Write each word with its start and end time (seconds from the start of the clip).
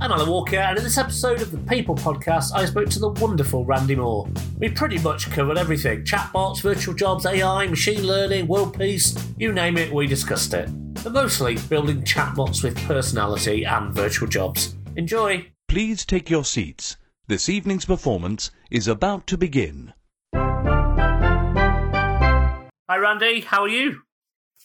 I'm 0.00 0.12
Alan 0.12 0.30
Walker, 0.30 0.54
and 0.54 0.78
in 0.78 0.84
this 0.84 0.96
episode 0.96 1.42
of 1.42 1.50
the 1.50 1.58
People 1.58 1.96
Podcast, 1.96 2.52
I 2.54 2.64
spoke 2.66 2.88
to 2.90 3.00
the 3.00 3.08
wonderful 3.08 3.64
Randy 3.64 3.96
Moore. 3.96 4.28
We 4.58 4.68
pretty 4.68 4.98
much 4.98 5.28
covered 5.28 5.58
everything 5.58 6.04
chatbots, 6.04 6.62
virtual 6.62 6.94
jobs, 6.94 7.26
AI, 7.26 7.66
machine 7.66 8.06
learning, 8.06 8.46
world 8.46 8.78
peace 8.78 9.12
you 9.38 9.52
name 9.52 9.76
it, 9.76 9.92
we 9.92 10.06
discussed 10.06 10.54
it. 10.54 10.68
But 11.02 11.12
mostly 11.12 11.56
building 11.68 12.02
chatbots 12.02 12.62
with 12.62 12.78
personality 12.86 13.64
and 13.64 13.92
virtual 13.92 14.28
jobs. 14.28 14.76
Enjoy! 14.94 15.44
Please 15.66 16.06
take 16.06 16.30
your 16.30 16.44
seats. 16.44 16.96
This 17.26 17.48
evening's 17.48 17.84
performance 17.84 18.52
is 18.70 18.86
about 18.86 19.26
to 19.26 19.36
begin. 19.36 19.94
Hi, 20.32 22.68
Randy, 22.96 23.40
how 23.40 23.62
are 23.62 23.68
you? 23.68 24.02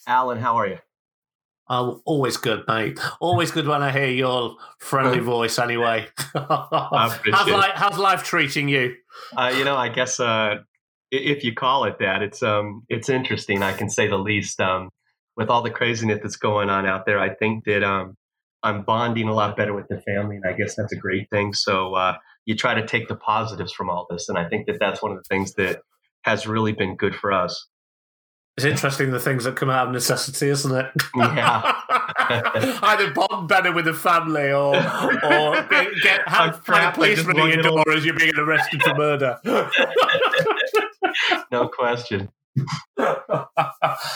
Alan, 0.06 0.38
how 0.38 0.58
are 0.58 0.68
you? 0.68 0.78
Oh, 1.76 2.02
always 2.06 2.38
good, 2.38 2.64
mate. 2.68 3.00
Always 3.20 3.50
good 3.50 3.68
when 3.68 3.82
I 3.82 3.92
hear 3.92 4.10
your 4.10 4.58
friendly 4.78 5.18
voice. 5.20 5.58
Anyway, 5.58 6.08
how's, 6.36 7.20
life, 7.26 7.72
how's 7.74 7.98
life 7.98 8.24
treating 8.24 8.70
you? 8.70 8.94
Uh, 9.36 9.52
you 9.58 9.66
know, 9.66 9.76
I 9.76 9.90
guess 9.90 10.20
uh, 10.20 10.58
if 11.10 11.44
you 11.44 11.56
call 11.56 11.86
it 11.86 11.98
that, 12.00 12.22
it's 12.22 12.44
um, 12.44 12.84
it's 12.90 13.10
interesting. 13.10 13.64
I 13.64 13.74
can 13.74 13.90
say 13.90 14.08
the 14.08 14.18
least. 14.18 14.62
Um, 14.62 14.90
with 15.36 15.50
all 15.50 15.64
the 15.64 15.72
craziness 15.72 16.20
that's 16.22 16.36
going 16.36 16.70
on 16.70 16.86
out 16.86 17.08
there, 17.08 17.20
I 17.20 17.34
think 17.34 17.64
that 17.66 17.84
um, 17.84 18.16
I'm 18.62 18.84
bonding 18.84 19.28
a 19.28 19.34
lot 19.34 19.58
better 19.58 19.74
with 19.74 19.88
the 19.88 20.00
family, 20.02 20.36
and 20.36 20.46
I 20.46 20.54
guess 20.54 20.76
that's 20.76 20.94
a 20.94 20.98
great 20.98 21.28
thing. 21.32 21.54
So 21.54 21.96
uh, 21.96 22.18
you 22.46 22.56
try 22.56 22.76
to 22.76 22.86
take 22.86 23.08
the 23.08 23.16
positives 23.16 23.74
from 23.74 23.90
all 23.90 24.06
this, 24.12 24.30
and 24.30 24.38
I 24.38 24.48
think 24.48 24.68
that 24.68 24.78
that's 24.80 25.02
one 25.02 25.12
of 25.12 25.18
the 25.18 25.28
things 25.28 25.56
that 25.56 25.82
has 26.22 26.46
really 26.46 26.74
been 26.74 26.96
good 26.96 27.16
for 27.16 27.32
us. 27.32 27.68
It's 28.56 28.66
interesting 28.66 29.10
the 29.10 29.20
things 29.20 29.46
that 29.46 29.56
come 29.56 29.72
out 29.72 29.88
of 29.88 29.94
necessity, 29.94 30.50
isn't 30.50 30.76
it? 30.76 30.92
Yeah. 31.16 31.74
Either 32.84 33.12
bond 33.12 33.48
better 33.48 33.72
with 33.72 33.86
the 33.86 33.96
family 33.96 34.52
or 34.52 34.76
or 34.76 35.66
get, 36.04 36.22
have 36.28 36.62
a 36.68 36.92
policeman 36.94 37.40
at 37.40 37.54
your 37.54 37.64
door 37.64 37.92
as 37.92 38.06
you're 38.06 38.14
being 38.14 38.38
arrested 38.38 38.84
for 38.84 38.94
murder. 38.94 39.40
no 41.52 41.68
question. 41.68 42.30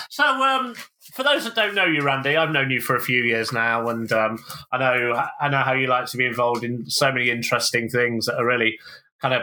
so, 0.09 0.23
um, 0.23 0.75
for 1.13 1.23
those 1.23 1.43
that 1.45 1.55
don't 1.55 1.73
know 1.73 1.85
you, 1.85 2.03
Randy, 2.03 2.37
I've 2.37 2.51
known 2.51 2.69
you 2.69 2.79
for 2.79 2.95
a 2.95 3.01
few 3.01 3.23
years 3.23 3.51
now, 3.51 3.89
and 3.89 4.11
um, 4.11 4.37
I 4.71 4.77
know 4.77 5.25
I 5.41 5.49
know 5.49 5.63
how 5.63 5.73
you 5.73 5.87
like 5.87 6.05
to 6.11 6.17
be 6.17 6.27
involved 6.27 6.63
in 6.63 6.87
so 6.87 7.11
many 7.11 7.31
interesting 7.31 7.89
things 7.89 8.27
that 8.27 8.35
are 8.35 8.45
really 8.45 8.77
kind 9.19 9.33
of 9.33 9.41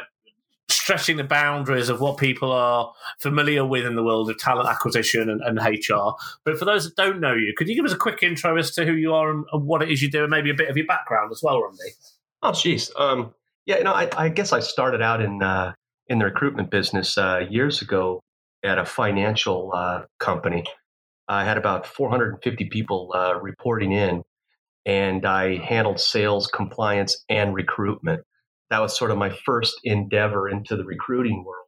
stretching 0.85 1.17
the 1.17 1.25
boundaries 1.25 1.89
of 1.89 1.99
what 1.99 2.19
people 2.19 2.53
are 2.53 2.93
familiar 3.19 3.65
with 3.65 3.87
in 3.87 3.97
the 3.97 4.03
world 4.03 4.29
of 4.29 4.37
talent 4.37 4.69
acquisition 4.69 5.31
and, 5.31 5.41
and, 5.41 5.59
HR. 5.59 6.13
But 6.45 6.59
for 6.59 6.67
those 6.67 6.85
that 6.85 6.95
don't 6.95 7.21
know 7.21 7.33
you, 7.33 7.55
could 7.57 7.69
you 7.69 7.75
give 7.75 7.87
us 7.87 7.93
a 7.93 7.97
quick 7.97 8.23
intro 8.23 8.59
as 8.59 8.71
to 8.73 8.85
who 8.85 8.93
you 8.93 9.15
are 9.15 9.31
and, 9.31 9.47
and 9.51 9.65
what 9.65 9.81
it 9.81 9.91
is 9.91 10.03
you 10.03 10.11
do, 10.11 10.25
and 10.25 10.31
maybe 10.31 10.51
a 10.51 10.55
bit 10.55 10.69
of 10.69 10.77
your 10.77 10.85
background 10.85 11.33
as 11.33 11.41
well, 11.43 11.63
Randy? 11.63 11.95
Oh, 12.43 12.51
jeez. 12.51 12.91
Um, 13.01 13.33
yeah, 13.65 13.79
you 13.79 13.85
know, 13.85 13.95
I, 13.95 14.11
I, 14.15 14.29
guess 14.29 14.53
I 14.53 14.61
started 14.61 15.01
out 15.01 15.23
in 15.23 15.43
uh, 15.43 15.73
in 16.09 16.19
the 16.19 16.27
recruitment 16.27 16.71
business 16.71 17.17
uh, 17.17 17.47
years 17.49 17.81
ago 17.81 18.21
at 18.63 18.77
a 18.77 18.85
financial 18.85 19.73
uh, 19.75 20.03
company. 20.21 20.65
I 21.29 21.47
had 21.47 21.57
about 21.57 21.87
450 21.87 22.67
people 22.67 23.11
uh, 23.15 23.41
reporting 23.41 23.93
in, 23.93 24.23
and 24.85 25.25
I 25.25 25.57
handled 25.57 25.99
sales, 25.99 26.47
compliance, 26.47 27.25
and 27.31 27.55
recruitment 27.55 28.21
that 28.75 28.83
was 28.83 28.99
sort 28.99 29.13
of 29.13 29.19
my 29.19 29.31
first 29.31 29.79
endeavor 29.85 30.49
into 30.49 30.75
the 30.75 30.83
recruiting 30.83 31.45
world. 31.45 31.67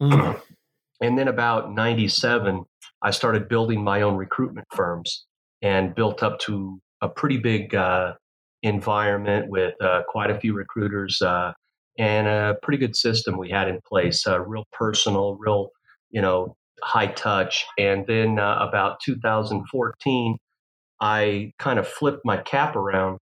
Mm. 0.00 0.40
and 1.02 1.18
then 1.18 1.26
about 1.26 1.74
97, 1.74 2.62
I 3.02 3.10
started 3.10 3.48
building 3.48 3.82
my 3.82 4.02
own 4.02 4.14
recruitment 4.14 4.68
firms 4.72 5.26
and 5.62 5.96
built 5.96 6.22
up 6.22 6.38
to 6.40 6.80
a 7.02 7.08
pretty 7.08 7.38
big 7.38 7.74
uh, 7.74 8.14
environment 8.62 9.50
with 9.50 9.74
uh, 9.82 10.02
quite 10.06 10.30
a 10.30 10.38
few 10.38 10.54
recruiters 10.54 11.20
uh, 11.22 11.50
and 11.98 12.28
a 12.28 12.54
pretty 12.62 12.78
good 12.78 12.94
system 12.94 13.36
we 13.36 13.50
had 13.50 13.66
in 13.66 13.80
place, 13.84 14.24
uh, 14.24 14.38
real 14.38 14.64
personal, 14.70 15.36
real, 15.40 15.70
you 16.10 16.22
know, 16.22 16.54
high 16.84 17.08
touch. 17.08 17.66
And 17.76 18.06
then 18.06 18.38
uh, 18.38 18.58
about 18.60 19.00
2014, 19.04 20.36
I 21.00 21.50
kind 21.58 21.80
of 21.80 21.88
flipped 21.88 22.24
my 22.24 22.36
cap 22.36 22.76
around 22.76 23.18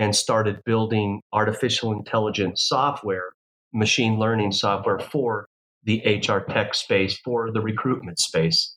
and 0.00 0.16
started 0.16 0.64
building 0.64 1.20
artificial 1.34 1.92
intelligence 1.92 2.62
software, 2.66 3.34
machine 3.74 4.18
learning 4.18 4.50
software 4.50 4.98
for 4.98 5.46
the 5.84 6.00
HR 6.06 6.38
tech 6.50 6.74
space, 6.74 7.18
for 7.18 7.52
the 7.52 7.60
recruitment 7.60 8.18
space. 8.18 8.74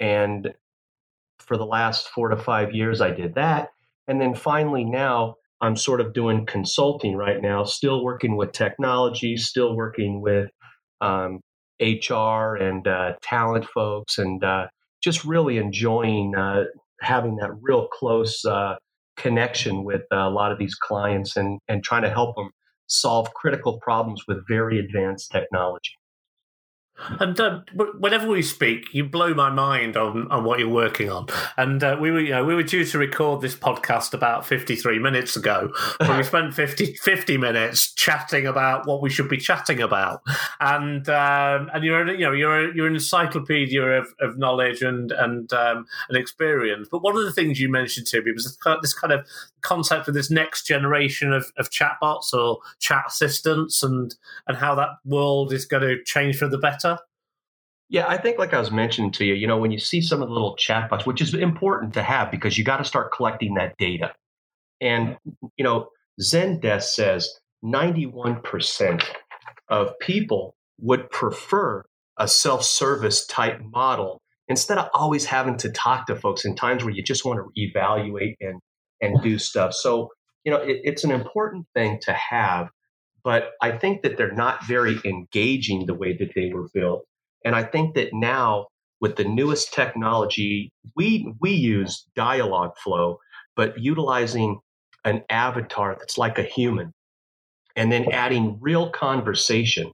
And 0.00 0.52
for 1.38 1.56
the 1.56 1.64
last 1.64 2.08
four 2.08 2.30
to 2.30 2.36
five 2.36 2.74
years, 2.74 3.00
I 3.00 3.12
did 3.12 3.36
that. 3.36 3.68
And 4.08 4.20
then 4.20 4.34
finally, 4.34 4.84
now 4.84 5.36
I'm 5.60 5.76
sort 5.76 6.00
of 6.00 6.12
doing 6.12 6.44
consulting 6.46 7.14
right 7.14 7.40
now, 7.40 7.62
still 7.62 8.02
working 8.04 8.36
with 8.36 8.50
technology, 8.50 9.36
still 9.36 9.76
working 9.76 10.20
with 10.20 10.50
um, 11.00 11.38
HR 11.80 12.56
and 12.56 12.88
uh, 12.88 13.12
talent 13.22 13.66
folks, 13.66 14.18
and 14.18 14.42
uh, 14.42 14.66
just 15.00 15.24
really 15.24 15.58
enjoying 15.58 16.34
uh, 16.34 16.64
having 17.00 17.36
that 17.36 17.52
real 17.62 17.86
close 17.86 18.44
uh, 18.44 18.74
connection 19.16 19.84
with 19.84 20.02
uh, 20.12 20.16
a 20.16 20.30
lot 20.30 20.52
of 20.52 20.58
these 20.58 20.74
clients 20.74 21.36
and, 21.36 21.60
and 21.68 21.82
trying 21.82 22.02
to 22.02 22.10
help 22.10 22.36
them 22.36 22.50
solve 22.86 23.32
critical 23.34 23.78
problems 23.80 24.22
with 24.28 24.46
very 24.46 24.78
advanced 24.78 25.30
technology. 25.30 25.95
And 27.20 27.38
uh, 27.38 27.60
whenever 27.98 28.26
we 28.26 28.42
speak, 28.42 28.94
you 28.94 29.04
blow 29.04 29.34
my 29.34 29.50
mind 29.50 29.96
on, 29.96 30.30
on 30.30 30.44
what 30.44 30.58
you're 30.58 30.68
working 30.68 31.10
on. 31.10 31.26
And 31.56 31.82
uh, 31.84 31.96
we 32.00 32.10
were, 32.10 32.20
you 32.20 32.30
know, 32.30 32.44
we 32.44 32.54
were 32.54 32.62
due 32.62 32.84
to 32.84 32.98
record 32.98 33.42
this 33.42 33.54
podcast 33.54 34.14
about 34.14 34.46
53 34.46 34.98
minutes 34.98 35.36
ago, 35.36 35.70
but 35.98 36.16
we 36.16 36.22
spent 36.22 36.54
50, 36.54 36.94
50 36.94 37.36
minutes 37.36 37.92
chatting 37.94 38.46
about 38.46 38.86
what 38.86 39.02
we 39.02 39.10
should 39.10 39.28
be 39.28 39.36
chatting 39.36 39.80
about. 39.82 40.22
And 40.60 41.06
um, 41.08 41.70
and 41.74 41.84
you're, 41.84 42.08
you 42.14 42.24
know, 42.24 42.32
you're 42.32 42.74
you're 42.74 42.86
an 42.86 42.94
encyclopedia 42.94 43.82
of, 43.82 44.06
of 44.20 44.38
knowledge 44.38 44.82
and 44.82 45.12
and 45.12 45.52
um, 45.52 45.86
and 46.08 46.16
experience. 46.16 46.88
But 46.90 47.02
one 47.02 47.16
of 47.16 47.24
the 47.24 47.32
things 47.32 47.60
you 47.60 47.70
mentioned 47.70 48.06
to 48.08 48.22
me 48.22 48.32
was 48.32 48.56
this 48.82 48.94
kind 48.94 49.12
of 49.12 49.26
concept 49.60 50.08
of 50.08 50.14
this 50.14 50.30
next 50.30 50.66
generation 50.66 51.32
of, 51.32 51.52
of 51.58 51.70
chatbots 51.70 52.32
or 52.32 52.58
chat 52.78 53.04
assistants, 53.06 53.82
and 53.82 54.14
and 54.46 54.56
how 54.56 54.74
that 54.76 54.90
world 55.04 55.52
is 55.52 55.66
going 55.66 55.82
to 55.82 56.02
change 56.04 56.38
for 56.38 56.48
the 56.48 56.58
better 56.58 56.85
yeah, 57.88 58.06
I 58.08 58.16
think 58.16 58.38
like 58.38 58.52
I 58.52 58.58
was 58.58 58.70
mentioning 58.70 59.12
to 59.12 59.24
you, 59.24 59.34
you 59.34 59.46
know, 59.46 59.58
when 59.58 59.70
you 59.70 59.78
see 59.78 60.00
some 60.00 60.22
of 60.22 60.28
the 60.28 60.34
little 60.34 60.56
chatbots, 60.56 61.06
which 61.06 61.20
is 61.20 61.34
important 61.34 61.94
to 61.94 62.02
have 62.02 62.30
because 62.30 62.58
you 62.58 62.64
got 62.64 62.78
to 62.78 62.84
start 62.84 63.12
collecting 63.12 63.54
that 63.54 63.76
data. 63.78 64.12
And, 64.80 65.16
you 65.56 65.64
know, 65.64 65.88
Zendesk 66.20 66.82
says 66.82 67.38
91% 67.64 69.04
of 69.68 69.98
people 70.00 70.56
would 70.78 71.10
prefer 71.10 71.84
a 72.18 72.26
self-service 72.26 73.26
type 73.26 73.60
model 73.62 74.20
instead 74.48 74.78
of 74.78 74.88
always 74.94 75.24
having 75.24 75.56
to 75.58 75.70
talk 75.70 76.06
to 76.06 76.16
folks 76.16 76.44
in 76.44 76.54
times 76.54 76.84
where 76.84 76.94
you 76.94 77.02
just 77.02 77.24
want 77.24 77.38
to 77.38 77.50
evaluate 77.60 78.36
and 78.40 78.60
and 79.02 79.22
do 79.22 79.38
stuff. 79.38 79.74
So, 79.74 80.08
you 80.44 80.50
know, 80.50 80.58
it, 80.58 80.80
it's 80.84 81.04
an 81.04 81.10
important 81.10 81.66
thing 81.74 81.98
to 82.02 82.14
have, 82.14 82.68
but 83.22 83.50
I 83.60 83.72
think 83.72 84.02
that 84.02 84.16
they're 84.16 84.32
not 84.32 84.64
very 84.64 84.98
engaging 85.04 85.84
the 85.84 85.94
way 85.94 86.16
that 86.16 86.32
they 86.34 86.50
were 86.52 86.68
built. 86.72 87.04
And 87.46 87.54
I 87.54 87.62
think 87.62 87.94
that 87.94 88.12
now 88.12 88.66
with 89.00 89.14
the 89.14 89.24
newest 89.24 89.72
technology, 89.72 90.72
we 90.96 91.32
we 91.40 91.52
use 91.52 92.04
Dialogflow, 92.18 93.18
but 93.54 93.78
utilizing 93.78 94.58
an 95.04 95.22
avatar 95.30 95.96
that's 95.96 96.18
like 96.18 96.40
a 96.40 96.42
human, 96.42 96.92
and 97.76 97.92
then 97.92 98.10
adding 98.10 98.58
real 98.60 98.90
conversation, 98.90 99.92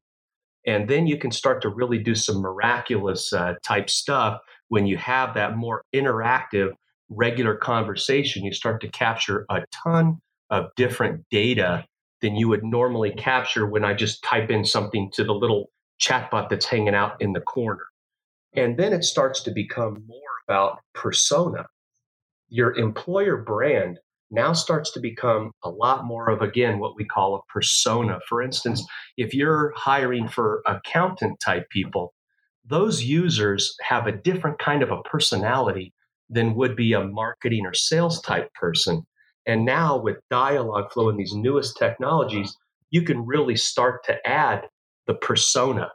and 0.67 0.89
then 0.89 1.07
you 1.07 1.19
can 1.19 1.31
start 1.31 1.61
to 1.61 1.69
really 1.69 1.99
do 1.99 2.15
some 2.15 2.41
miraculous 2.41 3.35
uh, 3.35 3.53
type 3.63 3.91
stuff 3.91 4.41
when 4.69 4.87
you 4.87 4.97
have 4.97 5.35
that 5.35 5.55
more 5.55 5.83
interactive, 5.95 6.71
regular 7.11 7.55
conversation. 7.55 8.45
You 8.47 8.55
start 8.55 8.81
to 8.81 8.89
capture 8.89 9.45
a 9.51 9.61
ton 9.85 10.21
of 10.49 10.71
different 10.77 11.27
data 11.31 11.85
than 12.23 12.35
you 12.35 12.49
would 12.49 12.65
normally 12.65 13.11
capture 13.11 13.67
when 13.67 13.85
I 13.85 13.93
just 13.93 14.25
type 14.25 14.49
in 14.49 14.65
something 14.65 15.11
to 15.17 15.25
the 15.25 15.35
little 15.35 15.72
chatbot 16.03 16.49
that's 16.49 16.67
hanging 16.67 16.95
out 16.95 17.21
in 17.21 17.33
the 17.33 17.41
corner. 17.41 17.85
And 18.55 18.77
then 18.77 18.93
it 18.93 19.05
starts 19.05 19.43
to 19.45 19.51
become 19.51 20.05
more 20.07 20.21
about 20.49 20.81
persona. 20.95 21.67
Your 22.49 22.77
employer 22.77 23.37
brand 23.39 23.99
now 24.31 24.53
starts 24.53 24.91
to 24.93 25.01
become 25.01 25.53
a 25.63 25.71
lot 25.71 26.05
more 26.05 26.29
of, 26.29 26.43
again, 26.43 26.79
what 26.79 26.97
we 26.97 27.05
call 27.05 27.37
a 27.37 27.53
persona. 27.53 28.19
For 28.29 28.43
instance, 28.43 28.85
if 29.17 29.35
you're 29.35 29.73
hiring 29.77 30.27
for 30.29 30.63
accountant 30.67 31.39
type 31.41 31.69
people, 31.71 32.15
those 32.65 33.03
users 33.03 33.75
have 33.83 34.07
a 34.07 34.13
different 34.13 34.59
kind 34.59 34.83
of 34.83 34.91
a 34.91 35.03
personality 35.03 35.93
than 36.31 36.55
would 36.55 36.77
be 36.77 36.93
a 36.93 37.05
marketing 37.05 37.67
or 37.67 37.75
sales 37.75 38.21
type 38.23 38.53
person. 38.55 39.03
And 39.47 39.65
now 39.65 39.99
with 39.99 40.17
Dialogflow 40.33 41.11
and 41.11 41.19
these 41.19 41.35
newest 41.35 41.77
technologies, 41.77 42.57
you 42.91 43.03
can 43.03 43.27
really 43.27 43.57
start 43.57 44.05
to 44.05 44.17
add 44.27 44.63
the 45.07 45.15
persona. 45.15 45.91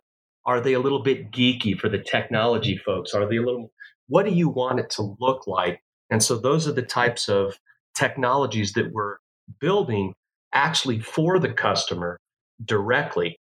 Are 0.45 0.61
they 0.61 0.73
a 0.73 0.79
little 0.79 1.03
bit 1.03 1.31
geeky 1.31 1.77
for 1.77 1.89
the 1.89 1.99
technology 1.99 2.77
folks? 2.77 3.13
Are 3.13 3.27
they 3.27 3.37
a 3.37 3.41
little, 3.41 3.71
what 4.07 4.25
do 4.25 4.31
you 4.31 4.49
want 4.49 4.79
it 4.79 4.89
to 4.91 5.15
look 5.19 5.45
like? 5.47 5.81
And 6.09 6.23
so 6.23 6.37
those 6.37 6.67
are 6.67 6.71
the 6.71 6.81
types 6.81 7.27
of 7.27 7.57
technologies 7.97 8.73
that 8.73 8.91
we're 8.93 9.17
building 9.59 10.13
actually 10.53 10.99
for 10.99 11.39
the 11.39 11.51
customer 11.51 12.17
directly. 12.63 13.37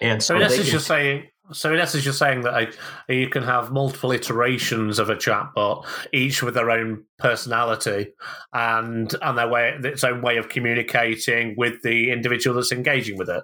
And 0.00 0.22
so, 0.22 0.34
so 0.34 0.36
in 0.36 0.42
essence, 0.42 0.62
can, 0.62 0.72
you're 0.72 0.80
saying. 0.80 1.26
So 1.52 1.74
in 1.74 1.80
essence, 1.80 2.04
you're 2.04 2.14
saying 2.14 2.42
that 2.42 2.74
you 3.08 3.28
can 3.28 3.42
have 3.42 3.72
multiple 3.72 4.12
iterations 4.12 4.98
of 4.98 5.10
a 5.10 5.16
chatbot, 5.16 5.84
each 6.12 6.42
with 6.42 6.54
their 6.54 6.70
own 6.70 7.04
personality 7.18 8.14
and 8.52 9.14
and 9.20 9.36
their 9.36 9.48
way, 9.48 9.76
its 9.82 10.04
own 10.04 10.22
way 10.22 10.38
of 10.38 10.48
communicating 10.48 11.54
with 11.58 11.82
the 11.82 12.12
individual 12.12 12.56
that's 12.56 12.72
engaging 12.72 13.18
with 13.18 13.28
it. 13.28 13.42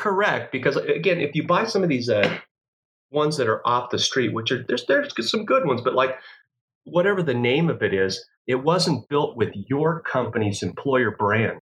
Correct, 0.00 0.50
because 0.50 0.76
again, 0.76 1.20
if 1.20 1.34
you 1.34 1.46
buy 1.46 1.66
some 1.66 1.82
of 1.82 1.90
these 1.90 2.08
uh, 2.08 2.38
ones 3.10 3.36
that 3.36 3.48
are 3.48 3.60
off 3.68 3.90
the 3.90 3.98
street, 3.98 4.32
which 4.32 4.50
are 4.50 4.64
there's 4.66 4.86
there's 4.86 5.30
some 5.30 5.44
good 5.44 5.66
ones, 5.66 5.82
but 5.82 5.92
like 5.92 6.16
whatever 6.84 7.22
the 7.22 7.34
name 7.34 7.68
of 7.68 7.82
it 7.82 7.92
is, 7.92 8.26
it 8.46 8.54
wasn't 8.54 9.06
built 9.10 9.36
with 9.36 9.50
your 9.68 10.00
company's 10.00 10.62
employer 10.62 11.10
brand. 11.10 11.58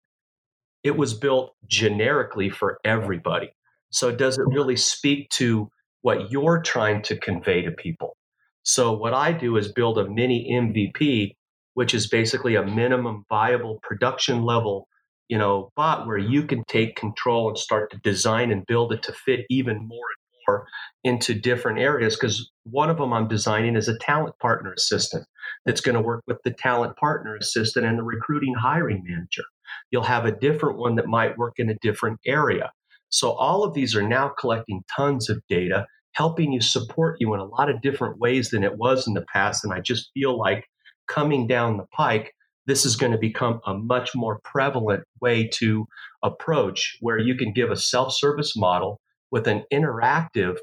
It 0.85 0.97
was 0.97 1.15
built 1.15 1.57
generically 1.67 2.49
for 2.49 2.79
everybody. 2.85 3.51
So 3.91 4.15
does 4.15 4.39
it 4.39 4.47
really 4.47 4.77
speak 4.77 5.31
to 5.31 5.69
what 6.03 6.31
you're 6.31 6.63
trying 6.63 7.03
to 7.03 7.19
convey 7.19 7.63
to 7.63 7.73
people? 7.73 8.17
So 8.63 8.93
what 8.93 9.15
I 9.15 9.33
do 9.33 9.57
is 9.57 9.73
build 9.73 9.99
a 9.99 10.09
mini 10.09 10.49
MVP, 10.53 11.35
which 11.75 11.93
is 11.93 12.07
basically 12.07 12.55
a 12.55 12.63
minimum 12.63 13.25
viable 13.29 13.81
production 13.83 14.45
level, 14.45 14.87
you 15.29 15.39
know, 15.39 15.71
bot 15.77 16.07
where 16.07 16.19
you 16.19 16.43
can 16.43 16.65
take 16.65 16.97
control 16.97 17.49
and 17.49 17.59
start 17.59 17.91
to 17.91 17.99
design 17.99 18.51
and 18.51 18.67
build 18.67 18.93
it 18.93 19.03
to 19.05 19.13
fit 19.13 19.47
even 19.51 19.77
more 19.77 19.83
and 19.89 20.43
more 20.47 20.67
into 21.05 21.35
different 21.35 21.79
areas 21.79 22.17
because 22.17 22.51
one 22.65 22.91
of 22.91 22.97
them 22.99 23.13
I'm 23.13 23.29
designing 23.29 23.77
is 23.77 23.89
a 23.89 23.99
talent 23.99 24.39
partner 24.41 24.73
assistant 24.73 25.27
that's 25.65 25.81
going 25.81 25.95
to 25.95 26.01
work 26.01 26.23
with 26.27 26.39
the 26.45 26.53
talent 26.53 26.97
partner 26.97 27.37
assistant 27.37 27.87
and 27.87 27.99
the 27.99 28.03
recruiting 28.03 28.55
hiring 28.55 29.05
manager. 29.07 29.45
You'll 29.91 30.03
have 30.03 30.25
a 30.25 30.33
different 30.33 30.79
one 30.79 30.97
that 30.97 31.07
might 31.07 31.39
work 31.39 31.55
in 31.59 31.71
a 31.71 31.79
different 31.83 32.21
area. 32.27 32.73
So 33.11 33.33
all 33.33 33.65
of 33.65 33.75
these 33.75 33.97
are 33.97 34.07
now 34.07 34.29
collecting 34.39 34.83
tons 34.95 35.31
of 35.31 35.43
data, 35.49 35.87
helping 36.13 36.53
you 36.53 36.61
support 36.61 37.17
you 37.21 37.33
in 37.35 37.41
a 37.41 37.45
lot 37.45 37.71
of 37.71 37.81
different 37.81 38.19
ways 38.19 38.51
than 38.51 38.65
it 38.65 38.77
was 38.77 39.07
in 39.07 39.15
the 39.15 39.25
past. 39.33 39.65
And 39.65 39.73
I 39.73 39.81
just 39.81 40.11
feel 40.13 40.39
like 40.39 40.67
coming 41.07 41.47
down 41.47 41.79
the 41.79 41.87
pike, 41.93 42.35
this 42.69 42.85
is 42.85 42.97
going 42.97 43.13
to 43.13 43.19
become 43.19 43.61
a 43.67 43.75
much 43.75 44.15
more 44.15 44.41
prevalent 44.45 45.03
way 45.21 45.49
to 45.49 45.89
approach 46.23 46.99
where 47.01 47.19
you 47.19 47.35
can 47.35 47.53
give 47.53 47.71
a 47.71 47.77
self 47.77 48.13
service 48.15 48.55
model 48.57 49.01
with 49.31 49.49
an 49.49 49.65
interactive 49.73 50.59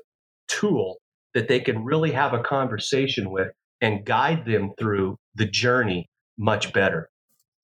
tool 0.47 0.97
that 1.33 1.47
they 1.47 1.59
can 1.59 1.83
really 1.83 2.11
have 2.11 2.33
a 2.33 2.43
conversation 2.43 3.31
with 3.31 3.49
and 3.81 4.05
guide 4.05 4.45
them 4.45 4.71
through 4.77 5.17
the 5.33 5.45
journey 5.45 6.07
much 6.37 6.71
better. 6.71 7.09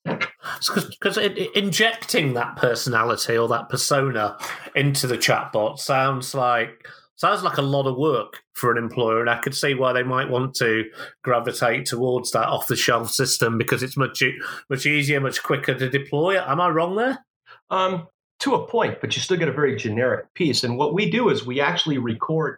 Because 0.03 1.17
injecting 1.55 2.33
that 2.33 2.55
personality 2.55 3.37
or 3.37 3.47
that 3.49 3.69
persona 3.69 4.37
into 4.75 5.05
the 5.05 5.17
chatbot 5.17 5.77
sounds 5.77 6.33
like 6.33 6.87
sounds 7.21 7.43
like 7.43 7.57
a 7.57 7.61
lot 7.61 7.85
of 7.85 7.97
work 7.97 8.41
for 8.53 8.71
an 8.71 8.77
employer, 8.77 9.21
and 9.21 9.29
I 9.29 9.39
could 9.39 9.55
see 9.55 9.75
why 9.75 9.93
they 9.93 10.03
might 10.03 10.29
want 10.29 10.55
to 10.55 10.85
gravitate 11.23 11.85
towards 11.85 12.31
that 12.31 12.47
off 12.47 12.67
the 12.67 12.75
shelf 12.75 13.11
system 13.11 13.57
because 13.57 13.83
it's 13.83 13.95
much 13.95 14.23
much 14.69 14.85
easier, 14.85 15.21
much 15.21 15.41
quicker 15.43 15.75
to 15.75 15.89
deploy. 15.89 16.41
Am 16.41 16.59
I 16.59 16.69
wrong 16.69 16.95
there? 16.95 17.23
Um, 17.69 18.07
to 18.39 18.55
a 18.55 18.67
point, 18.67 18.99
but 19.01 19.15
you 19.15 19.21
still 19.21 19.37
get 19.37 19.47
a 19.47 19.53
very 19.53 19.75
generic 19.75 20.33
piece. 20.33 20.63
And 20.63 20.77
what 20.77 20.95
we 20.95 21.09
do 21.11 21.29
is 21.29 21.45
we 21.45 21.61
actually 21.61 21.99
record 21.99 22.57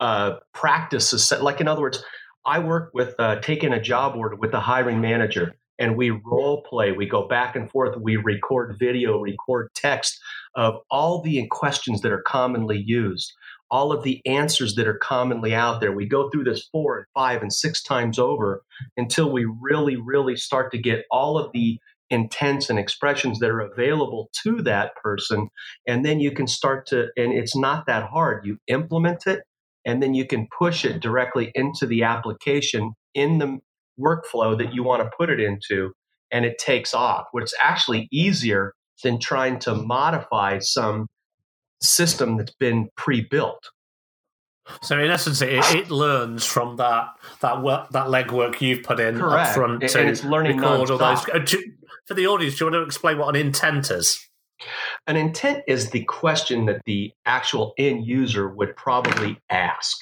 uh, 0.00 0.36
practices. 0.54 1.30
Like 1.40 1.60
in 1.60 1.68
other 1.68 1.82
words, 1.82 2.02
I 2.46 2.60
work 2.60 2.90
with 2.94 3.14
uh, 3.18 3.40
taking 3.40 3.74
a 3.74 3.80
job 3.80 4.16
order 4.16 4.36
with 4.36 4.52
the 4.52 4.60
hiring 4.60 5.02
manager, 5.02 5.54
and 5.78 5.98
we 5.98 6.10
role 6.10 6.62
play. 6.62 6.92
We 6.92 7.06
go 7.06 7.28
back 7.28 7.56
and 7.56 7.70
forth. 7.70 7.94
We 8.00 8.16
record 8.16 8.78
video, 8.78 9.18
record 9.20 9.68
text 9.74 10.18
of 10.54 10.76
all 10.90 11.20
the 11.20 11.46
questions 11.50 12.00
that 12.00 12.10
are 12.10 12.22
commonly 12.22 12.82
used, 12.84 13.34
all 13.70 13.92
of 13.92 14.02
the 14.02 14.20
answers 14.26 14.74
that 14.74 14.88
are 14.88 14.98
commonly 14.98 15.54
out 15.54 15.80
there. 15.80 15.92
We 15.92 16.06
go 16.06 16.30
through 16.30 16.44
this 16.44 16.68
four 16.72 16.98
and 16.98 17.06
five 17.14 17.42
and 17.42 17.52
six 17.52 17.82
times 17.82 18.18
over 18.18 18.62
until 18.96 19.30
we 19.30 19.46
really, 19.60 19.96
really 19.96 20.36
start 20.36 20.72
to 20.72 20.78
get 20.78 21.04
all 21.10 21.38
of 21.38 21.52
the 21.52 21.78
intents 22.10 22.70
and 22.70 22.78
expressions 22.78 23.38
that 23.38 23.50
are 23.50 23.60
available 23.60 24.30
to 24.42 24.62
that 24.62 24.96
person. 24.96 25.48
And 25.86 26.04
then 26.04 26.20
you 26.20 26.30
can 26.30 26.46
start 26.46 26.86
to, 26.86 27.08
and 27.16 27.32
it's 27.32 27.54
not 27.54 27.86
that 27.86 28.08
hard. 28.08 28.46
You 28.46 28.56
implement 28.66 29.26
it 29.26 29.40
and 29.84 30.02
then 30.02 30.14
you 30.14 30.26
can 30.26 30.48
push 30.58 30.84
it 30.84 31.00
directly 31.00 31.50
into 31.54 31.86
the 31.86 32.02
application 32.02 32.92
in 33.14 33.38
the 33.38 33.58
workflow 33.98 34.56
that 34.58 34.74
you 34.74 34.82
want 34.82 35.02
to 35.02 35.10
put 35.16 35.30
it 35.30 35.40
into, 35.40 35.92
and 36.30 36.44
it 36.44 36.58
takes 36.58 36.94
off. 36.94 37.26
What's 37.32 37.54
actually 37.62 38.06
easier 38.12 38.74
than 39.02 39.18
trying 39.18 39.58
to 39.60 39.74
modify 39.74 40.58
some 40.60 41.06
system 41.80 42.36
that's 42.36 42.54
been 42.54 42.88
pre-built. 42.96 43.70
So 44.82 44.98
in 44.98 45.10
essence, 45.10 45.40
it, 45.40 45.64
it 45.74 45.90
learns 45.90 46.44
from 46.44 46.76
that 46.76 47.08
that 47.40 47.62
work, 47.62 47.88
that 47.90 48.06
legwork 48.08 48.60
you've 48.60 48.82
put 48.82 49.00
in 49.00 49.18
Correct. 49.18 49.48
up 49.48 49.54
front 49.54 49.80
to 49.80 50.00
and 50.00 50.10
it's 50.10 50.24
learning 50.24 50.58
record 50.58 50.90
all 50.90 50.98
those. 50.98 51.28
Uh, 51.28 51.44
for 52.06 52.14
the 52.14 52.26
audience, 52.26 52.58
do 52.58 52.64
you 52.64 52.70
want 52.70 52.82
to 52.82 52.86
explain 52.86 53.18
what 53.18 53.34
an 53.34 53.40
intent 53.40 53.90
is? 53.90 54.28
An 55.06 55.16
intent 55.16 55.62
is 55.66 55.90
the 55.90 56.04
question 56.04 56.66
that 56.66 56.82
the 56.84 57.12
actual 57.24 57.74
end 57.78 58.06
user 58.06 58.48
would 58.48 58.76
probably 58.76 59.40
ask. 59.50 59.96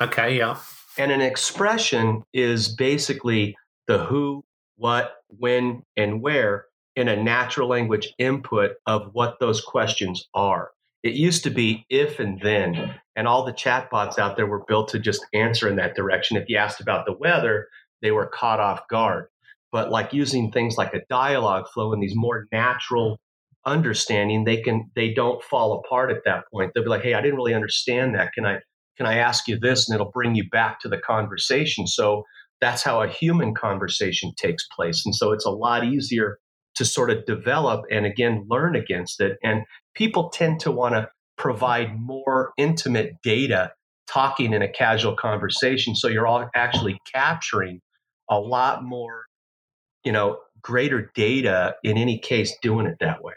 Okay, 0.00 0.38
yeah. 0.38 0.56
And 0.98 1.12
an 1.12 1.20
expression 1.20 2.22
is 2.32 2.74
basically 2.74 3.56
the 3.86 3.98
who, 3.98 4.44
what, 4.76 5.16
when, 5.28 5.82
and 5.96 6.22
where 6.22 6.66
in 6.96 7.08
a 7.08 7.22
natural 7.22 7.68
language 7.68 8.12
input 8.18 8.72
of 8.86 9.10
what 9.12 9.38
those 9.38 9.60
questions 9.60 10.28
are. 10.34 10.70
It 11.02 11.14
used 11.14 11.44
to 11.44 11.50
be 11.50 11.86
if 11.88 12.18
and 12.18 12.40
then, 12.40 12.94
and 13.16 13.26
all 13.26 13.44
the 13.44 13.52
chatbots 13.52 14.18
out 14.18 14.36
there 14.36 14.46
were 14.46 14.64
built 14.66 14.88
to 14.90 14.98
just 14.98 15.24
answer 15.32 15.68
in 15.68 15.76
that 15.76 15.94
direction. 15.94 16.36
If 16.36 16.48
you 16.48 16.58
asked 16.58 16.80
about 16.80 17.06
the 17.06 17.16
weather, 17.16 17.68
they 18.02 18.10
were 18.10 18.26
caught 18.26 18.60
off 18.60 18.86
guard. 18.88 19.26
But 19.72 19.90
like 19.90 20.12
using 20.12 20.50
things 20.50 20.76
like 20.76 20.92
a 20.94 21.00
Dialogflow 21.12 21.92
and 21.92 22.02
these 22.02 22.16
more 22.16 22.46
natural 22.52 23.18
understanding, 23.64 24.44
they 24.44 24.60
can 24.60 24.90
they 24.94 25.12
don't 25.14 25.42
fall 25.44 25.82
apart 25.84 26.10
at 26.10 26.24
that 26.24 26.44
point. 26.52 26.72
They'll 26.74 26.84
be 26.84 26.90
like, 26.90 27.02
"Hey, 27.02 27.14
I 27.14 27.20
didn't 27.22 27.36
really 27.36 27.54
understand 27.54 28.14
that. 28.14 28.32
Can 28.34 28.44
I 28.44 28.58
can 28.96 29.06
I 29.06 29.16
ask 29.18 29.48
you 29.48 29.58
this?" 29.58 29.88
And 29.88 29.94
it'll 29.94 30.10
bring 30.10 30.34
you 30.34 30.48
back 30.50 30.80
to 30.80 30.88
the 30.88 30.98
conversation. 30.98 31.86
So 31.86 32.24
that's 32.60 32.82
how 32.82 33.00
a 33.00 33.08
human 33.08 33.54
conversation 33.54 34.32
takes 34.36 34.66
place. 34.74 35.02
And 35.06 35.14
so 35.14 35.32
it's 35.32 35.46
a 35.46 35.50
lot 35.50 35.84
easier 35.84 36.38
to 36.74 36.84
sort 36.84 37.10
of 37.10 37.24
develop 37.26 37.84
and 37.90 38.06
again 38.06 38.46
learn 38.48 38.76
against 38.76 39.20
it. 39.20 39.38
And 39.42 39.64
people 39.94 40.30
tend 40.30 40.60
to 40.60 40.70
want 40.70 40.94
to 40.94 41.08
provide 41.36 41.98
more 41.98 42.52
intimate 42.56 43.14
data 43.22 43.72
talking 44.08 44.52
in 44.52 44.62
a 44.62 44.68
casual 44.68 45.14
conversation. 45.14 45.94
So 45.94 46.08
you're 46.08 46.26
all 46.26 46.48
actually 46.54 46.98
capturing 47.12 47.80
a 48.28 48.38
lot 48.38 48.84
more, 48.84 49.24
you 50.04 50.12
know, 50.12 50.38
greater 50.62 51.10
data 51.14 51.76
in 51.82 51.96
any 51.96 52.18
case 52.18 52.54
doing 52.60 52.86
it 52.86 52.96
that 53.00 53.22
way. 53.22 53.34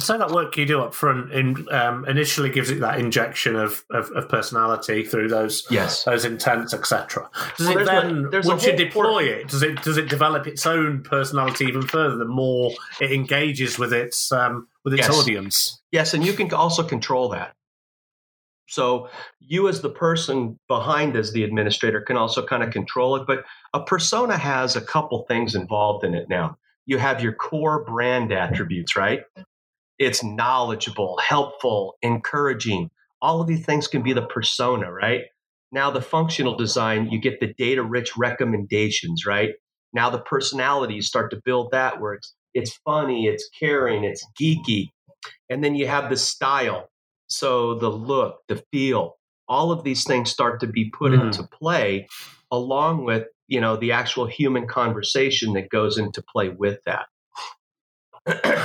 So 0.00 0.18
that 0.18 0.30
work 0.30 0.56
you 0.56 0.66
do 0.66 0.80
up 0.80 0.94
front 0.94 1.32
in, 1.32 1.66
um, 1.70 2.04
initially 2.06 2.50
gives 2.50 2.70
it 2.70 2.80
that 2.80 2.98
injection 2.98 3.54
of, 3.54 3.84
of, 3.90 4.10
of 4.10 4.28
personality 4.28 5.04
through 5.04 5.28
those 5.28 5.66
Yes. 5.70 6.04
those 6.04 6.24
intents, 6.24 6.74
etc. 6.74 7.30
Does 7.56 7.68
Well, 7.68 7.78
it 7.78 7.84
then 7.84 8.28
there's 8.30 8.46
a 8.46 8.48
once 8.48 8.64
you 8.64 8.70
whole 8.70 8.78
deploy 8.78 9.22
it, 9.24 9.48
does 9.48 9.62
it 9.62 9.82
does 9.82 9.96
it 9.96 10.08
develop 10.08 10.46
its 10.46 10.66
own 10.66 11.02
personality 11.02 11.66
even 11.66 11.82
further? 11.82 12.16
The 12.16 12.24
more 12.24 12.72
it 13.00 13.12
engages 13.12 13.78
with 13.78 13.92
its 13.92 14.32
um, 14.32 14.66
with 14.84 14.94
its 14.94 15.08
Yes. 15.08 15.18
audience. 15.18 15.80
Yes, 15.92 16.12
and 16.14 16.24
you 16.24 16.32
can 16.32 16.52
also 16.52 16.82
control 16.82 17.28
that. 17.28 17.54
So 18.66 19.08
you, 19.38 19.68
as 19.68 19.80
the 19.82 19.90
person 19.90 20.58
behind 20.68 21.16
as 21.16 21.32
the 21.32 21.44
administrator, 21.44 22.00
can 22.00 22.16
also 22.16 22.44
kind 22.44 22.62
of 22.62 22.70
control 22.72 23.14
it. 23.16 23.26
But 23.26 23.44
a 23.74 23.80
persona 23.84 24.36
has 24.36 24.74
a 24.74 24.80
couple 24.80 25.24
things 25.28 25.54
involved 25.54 26.04
in 26.04 26.14
it 26.14 26.28
now. 26.28 26.56
You 26.86 26.98
have 26.98 27.22
your 27.22 27.32
core 27.32 27.84
brand 27.84 28.32
attributes, 28.32 28.96
right? 28.96 29.22
It's 29.98 30.24
knowledgeable, 30.24 31.18
helpful, 31.26 31.96
encouraging. 32.02 32.90
All 33.22 33.40
of 33.40 33.46
these 33.46 33.64
things 33.64 33.86
can 33.86 34.02
be 34.02 34.12
the 34.12 34.26
persona, 34.26 34.92
right? 34.92 35.22
Now, 35.72 35.90
the 35.90 36.02
functional 36.02 36.56
design, 36.56 37.08
you 37.10 37.20
get 37.20 37.40
the 37.40 37.52
data 37.54 37.82
rich 37.82 38.16
recommendations, 38.16 39.24
right? 39.26 39.50
Now, 39.92 40.10
the 40.10 40.20
personalities 40.20 41.06
start 41.06 41.30
to 41.30 41.40
build 41.44 41.70
that 41.72 42.00
where 42.00 42.14
it's, 42.14 42.34
it's 42.54 42.78
funny, 42.84 43.26
it's 43.26 43.48
caring, 43.58 44.04
it's 44.04 44.26
geeky. 44.40 44.90
And 45.48 45.62
then 45.62 45.74
you 45.74 45.86
have 45.86 46.10
the 46.10 46.16
style. 46.16 46.90
So 47.28 47.74
the 47.74 47.88
look, 47.90 48.40
the 48.48 48.62
feel, 48.72 49.16
all 49.48 49.72
of 49.72 49.84
these 49.84 50.04
things 50.04 50.30
start 50.30 50.60
to 50.60 50.66
be 50.66 50.90
put 50.90 51.12
Mm. 51.12 51.26
into 51.26 51.44
play 51.44 52.06
along 52.50 53.04
with, 53.04 53.26
you 53.48 53.60
know, 53.60 53.76
the 53.76 53.92
actual 53.92 54.26
human 54.26 54.66
conversation 54.66 55.52
that 55.54 55.68
goes 55.70 55.98
into 55.98 56.22
play 56.22 56.50
with 56.50 56.78
that. 56.86 57.06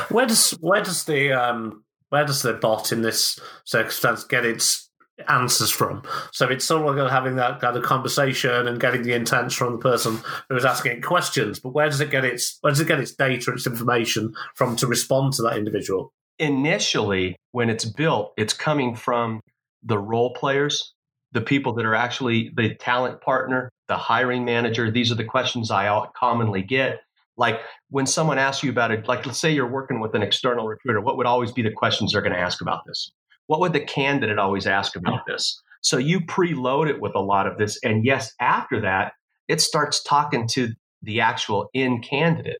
Where 0.09 0.25
does 0.25 0.51
where 0.61 0.81
does 0.81 1.03
the 1.03 1.33
um, 1.33 1.83
where 2.09 2.25
does 2.25 2.41
the 2.41 2.53
bot 2.53 2.91
in 2.91 3.01
this 3.01 3.39
circumstance 3.65 4.23
get 4.23 4.45
its 4.45 4.89
answers 5.27 5.71
from. 5.71 6.03
So 6.31 6.47
it's 6.47 6.69
like 6.69 7.11
having 7.11 7.35
that 7.35 7.59
kind 7.59 7.75
of 7.75 7.83
conversation 7.83 8.67
and 8.67 8.79
getting 8.79 9.03
the 9.03 9.13
intents 9.13 9.55
from 9.55 9.73
the 9.73 9.79
person 9.79 10.19
who 10.47 10.55
is 10.55 10.65
asking 10.65 10.93
it 10.93 11.03
questions. 11.03 11.59
But 11.59 11.73
where 11.73 11.89
does 11.89 11.99
it 11.99 12.11
get 12.11 12.25
its 12.25 12.57
where 12.61 12.71
does 12.71 12.79
it 12.79 12.87
get 12.87 12.99
its 12.99 13.13
data, 13.13 13.51
its 13.51 13.67
information 13.67 14.33
from 14.55 14.75
to 14.77 14.87
respond 14.87 15.33
to 15.33 15.41
that 15.43 15.57
individual? 15.57 16.13
Initially, 16.37 17.35
when 17.51 17.69
it's 17.69 17.85
built, 17.85 18.33
it's 18.37 18.53
coming 18.53 18.95
from 18.95 19.41
the 19.83 19.97
role 19.97 20.33
players, 20.33 20.93
the 21.33 21.41
people 21.41 21.73
that 21.73 21.85
are 21.85 21.95
actually 21.95 22.51
the 22.55 22.75
talent 22.75 23.21
partner, 23.21 23.69
the 23.87 23.97
hiring 23.97 24.45
manager. 24.45 24.89
These 24.89 25.11
are 25.11 25.15
the 25.15 25.25
questions 25.25 25.69
I 25.69 26.05
commonly 26.15 26.61
get. 26.61 27.01
Like 27.39 27.62
when 27.89 28.05
someone 28.05 28.38
asks 28.38 28.63
you 28.63 28.69
about 28.69 28.91
it, 28.91 29.08
like 29.08 29.25
let's 29.25 29.39
say 29.39 29.51
you're 29.51 29.72
working 29.72 30.00
with 30.00 30.13
an 30.13 30.22
external 30.22 30.67
recruiter, 30.67 31.01
what 31.01 31.17
would 31.17 31.25
always 31.25 31.51
be 31.51 31.63
the 31.63 31.72
questions 31.72 32.12
they're 32.12 32.22
going 32.22 32.34
to 32.34 32.39
ask 32.39 32.62
about 32.62 32.86
this? 32.86 33.12
What 33.48 33.62
would 33.62 33.74
the 33.74 33.79
candidate 33.79 34.38
always 34.38 34.67
ask 34.67 34.96
about 34.96 35.22
this? 35.25 35.60
So 35.81 35.98
you 35.98 36.19
preload 36.19 36.89
it 36.89 37.00
with 37.01 37.15
a 37.15 37.22
lot 37.22 37.48
of 37.48 37.58
this. 37.58 37.79
And 37.84 38.05
yes, 38.05 38.34
after 38.39 38.81
that, 38.81 39.13
it 39.48 39.62
starts 39.62 40.03
talking 40.03 40.48
to 40.50 40.69
the 41.01 41.22
actual 41.22 41.69
in 41.74 42.01
candidate. 42.01 42.60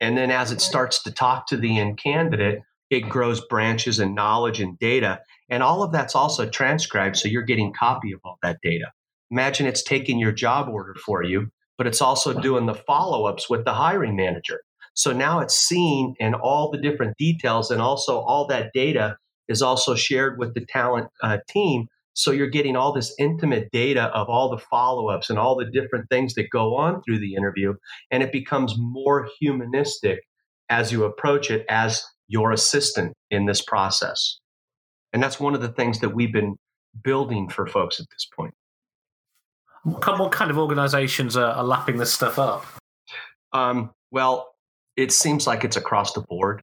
And 0.00 0.16
then 0.16 0.30
as 0.30 0.50
it 0.50 0.62
starts 0.62 1.02
to 1.02 1.12
talk 1.12 1.46
to 1.48 1.58
the 1.58 1.78
in 1.78 1.94
candidate, 1.94 2.60
it 2.88 3.02
grows 3.02 3.44
branches 3.46 3.98
and 3.98 4.14
knowledge 4.14 4.60
and 4.60 4.78
data. 4.78 5.20
And 5.50 5.62
all 5.62 5.82
of 5.82 5.92
that's 5.92 6.14
also 6.14 6.48
transcribed. 6.48 7.18
So 7.18 7.28
you're 7.28 7.42
getting 7.42 7.72
copy 7.78 8.12
of 8.12 8.20
all 8.24 8.38
that 8.42 8.58
data. 8.62 8.86
Imagine 9.30 9.66
it's 9.66 9.82
taking 9.82 10.18
your 10.18 10.32
job 10.32 10.68
order 10.68 10.94
for 10.94 11.22
you, 11.22 11.52
but 11.80 11.86
it's 11.86 12.02
also 12.02 12.38
doing 12.38 12.66
the 12.66 12.74
follow 12.74 13.24
ups 13.24 13.48
with 13.48 13.64
the 13.64 13.72
hiring 13.72 14.14
manager. 14.14 14.60
So 14.92 15.14
now 15.14 15.40
it's 15.40 15.54
seen 15.54 16.14
in 16.20 16.34
all 16.34 16.70
the 16.70 16.76
different 16.76 17.16
details 17.16 17.70
and 17.70 17.80
also 17.80 18.18
all 18.18 18.46
that 18.48 18.72
data 18.74 19.16
is 19.48 19.62
also 19.62 19.94
shared 19.94 20.38
with 20.38 20.52
the 20.52 20.66
talent 20.66 21.08
uh, 21.22 21.38
team. 21.48 21.86
So 22.12 22.32
you're 22.32 22.50
getting 22.50 22.76
all 22.76 22.92
this 22.92 23.14
intimate 23.18 23.70
data 23.72 24.08
of 24.08 24.28
all 24.28 24.50
the 24.50 24.58
follow 24.58 25.08
ups 25.08 25.30
and 25.30 25.38
all 25.38 25.56
the 25.56 25.70
different 25.70 26.10
things 26.10 26.34
that 26.34 26.50
go 26.50 26.76
on 26.76 27.00
through 27.02 27.20
the 27.20 27.34
interview. 27.34 27.72
And 28.10 28.22
it 28.22 28.30
becomes 28.30 28.74
more 28.76 29.26
humanistic 29.40 30.18
as 30.68 30.92
you 30.92 31.04
approach 31.04 31.50
it 31.50 31.64
as 31.70 32.04
your 32.28 32.52
assistant 32.52 33.14
in 33.30 33.46
this 33.46 33.62
process. 33.62 34.38
And 35.14 35.22
that's 35.22 35.40
one 35.40 35.54
of 35.54 35.62
the 35.62 35.72
things 35.72 36.00
that 36.00 36.14
we've 36.14 36.30
been 36.30 36.56
building 37.02 37.48
for 37.48 37.66
folks 37.66 38.00
at 38.00 38.06
this 38.10 38.28
point. 38.36 38.52
What 39.84 40.32
kind 40.32 40.50
of 40.50 40.58
organizations 40.58 41.36
are, 41.36 41.52
are 41.52 41.64
lapping 41.64 41.96
this 41.96 42.12
stuff 42.12 42.38
up? 42.38 42.66
Um, 43.52 43.90
well, 44.10 44.54
it 44.96 45.12
seems 45.12 45.46
like 45.46 45.64
it's 45.64 45.76
across 45.76 46.12
the 46.12 46.20
board. 46.20 46.62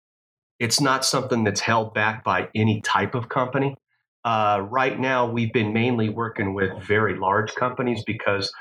It's 0.60 0.82
not 0.82 1.06
something 1.06 1.44
that's 1.44 1.60
held 1.60 1.94
back 1.94 2.24
by 2.24 2.50
any 2.56 2.82
type 2.82 3.16
of 3.16 3.30
company. 3.30 3.76
Uh, 4.24 4.66
right 4.70 5.00
now, 5.00 5.30
we've 5.30 5.54
been 5.54 5.74
mainly 5.74 6.10
working 6.10 6.54
with 6.54 6.72
very 6.84 7.18
large 7.18 7.54
companies 7.56 8.04
because 8.06 8.52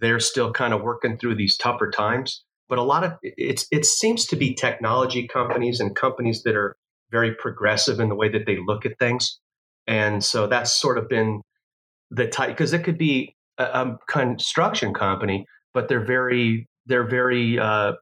they're 0.00 0.20
still 0.20 0.52
kind 0.52 0.74
of 0.74 0.82
working 0.82 1.16
through 1.18 1.36
these 1.36 1.56
tougher 1.56 1.90
times. 1.90 2.44
But 2.68 2.78
a 2.78 2.82
lot 2.82 3.04
of 3.04 3.14
it's 3.22 3.66
it 3.70 3.86
seems 3.86 4.26
to 4.26 4.36
be 4.36 4.54
technology 4.54 5.28
companies 5.28 5.78
and 5.78 5.94
companies 5.94 6.42
that 6.42 6.56
are 6.56 6.76
very 7.10 7.34
progressive 7.34 8.00
in 8.00 8.08
the 8.08 8.16
way 8.16 8.28
that 8.28 8.44
they 8.44 8.58
look 8.66 8.84
at 8.84 8.98
things, 8.98 9.38
and 9.86 10.22
so 10.22 10.48
that's 10.48 10.72
sort 10.72 10.98
of 10.98 11.08
been 11.08 11.42
the 12.10 12.26
type 12.26 12.48
because 12.48 12.72
it 12.72 12.82
could 12.82 12.98
be 12.98 13.35
a, 13.58 13.64
a, 13.64 13.98
construction 14.08 14.92
company, 14.94 15.46
but 15.74 15.88
they're 15.88 16.04
very 16.04 16.68
they're 16.86 17.08
very 17.08 17.58
uh, 17.58 17.92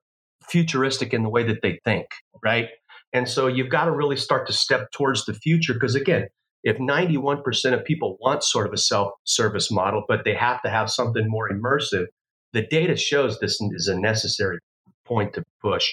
futuristic 0.49 1.14
in 1.14 1.23
the 1.23 1.28
way 1.28 1.42
that 1.44 1.62
they 1.62 1.80
think, 1.84 2.06
right? 2.42 2.68
And 3.12 3.28
so 3.28 3.46
you've 3.46 3.70
got 3.70 3.87
to 3.87 3.92
really 3.92 4.16
start 4.16 4.46
to 4.49 4.52
step 4.52 4.90
towards 4.92 5.25
the 5.25 5.34
future 5.34 5.73
because, 5.73 5.94
again, 5.94 6.26
if 6.64 6.78
91% 6.78 7.73
of 7.73 7.84
people 7.84 8.16
want 8.20 8.42
sort 8.42 8.66
of 8.66 8.73
a 8.73 8.78
self 8.78 9.12
service 9.25 9.70
model, 9.70 10.02
but 10.08 10.25
they 10.25 10.34
have 10.34 10.61
to 10.62 10.70
have 10.70 10.90
something 10.90 11.25
more 11.28 11.49
immersive, 11.49 12.06
the 12.52 12.66
data 12.66 12.96
shows 12.96 13.38
this 13.38 13.58
is 13.61 13.88
a 13.88 13.99
necessary 13.99 14.58
point 15.04 15.34
to 15.34 15.44
push. 15.62 15.92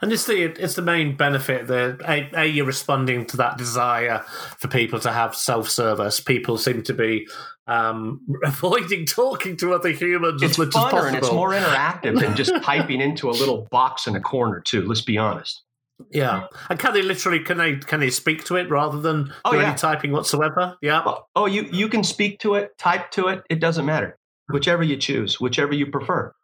And 0.00 0.12
it's 0.12 0.26
the 0.26 0.42
it's 0.42 0.74
the 0.74 0.82
main 0.82 1.16
benefit 1.16 1.66
that 1.66 2.00
a, 2.08 2.30
a, 2.40 2.46
you're 2.46 2.64
responding 2.64 3.26
to 3.26 3.36
that 3.38 3.58
desire 3.58 4.20
for 4.58 4.68
people 4.68 4.98
to 5.00 5.12
have 5.12 5.36
self 5.36 5.68
service. 5.68 6.20
People 6.20 6.56
seem 6.56 6.82
to 6.84 6.94
be 6.94 7.28
um, 7.66 8.20
avoiding 8.44 9.04
talking 9.06 9.56
to 9.58 9.74
other 9.74 9.90
humans 9.90 10.42
it's 10.42 10.52
as 10.52 10.58
much 10.58 10.70
funner 10.70 10.86
as 10.86 10.90
possible. 10.90 11.06
and 11.06 11.16
it's 11.16 11.32
more 11.32 11.50
interactive 11.50 12.20
than 12.20 12.36
just 12.36 12.54
typing 12.62 13.00
into 13.00 13.28
a 13.28 13.32
little 13.32 13.68
box 13.70 14.06
in 14.06 14.16
a 14.16 14.20
corner. 14.20 14.60
Too. 14.60 14.86
Let's 14.86 15.02
be 15.02 15.18
honest. 15.18 15.62
Yeah, 16.10 16.46
and 16.68 16.78
can 16.78 16.92
they 16.92 17.02
literally 17.02 17.40
can 17.40 17.58
they 17.58 17.76
can 17.76 18.00
they 18.00 18.10
speak 18.10 18.44
to 18.46 18.56
it 18.56 18.68
rather 18.70 19.00
than 19.00 19.32
oh, 19.44 19.52
do 19.52 19.58
yeah. 19.58 19.68
any 19.68 19.76
typing 19.76 20.10
whatsoever? 20.10 20.76
Yeah. 20.80 21.04
Oh, 21.36 21.46
you 21.46 21.68
you 21.70 21.88
can 21.88 22.02
speak 22.02 22.40
to 22.40 22.54
it, 22.54 22.76
type 22.78 23.10
to 23.12 23.28
it. 23.28 23.42
It 23.48 23.60
doesn't 23.60 23.84
matter, 23.84 24.18
whichever 24.48 24.82
you 24.82 24.96
choose, 24.96 25.40
whichever 25.40 25.74
you 25.74 25.86
prefer 25.86 26.34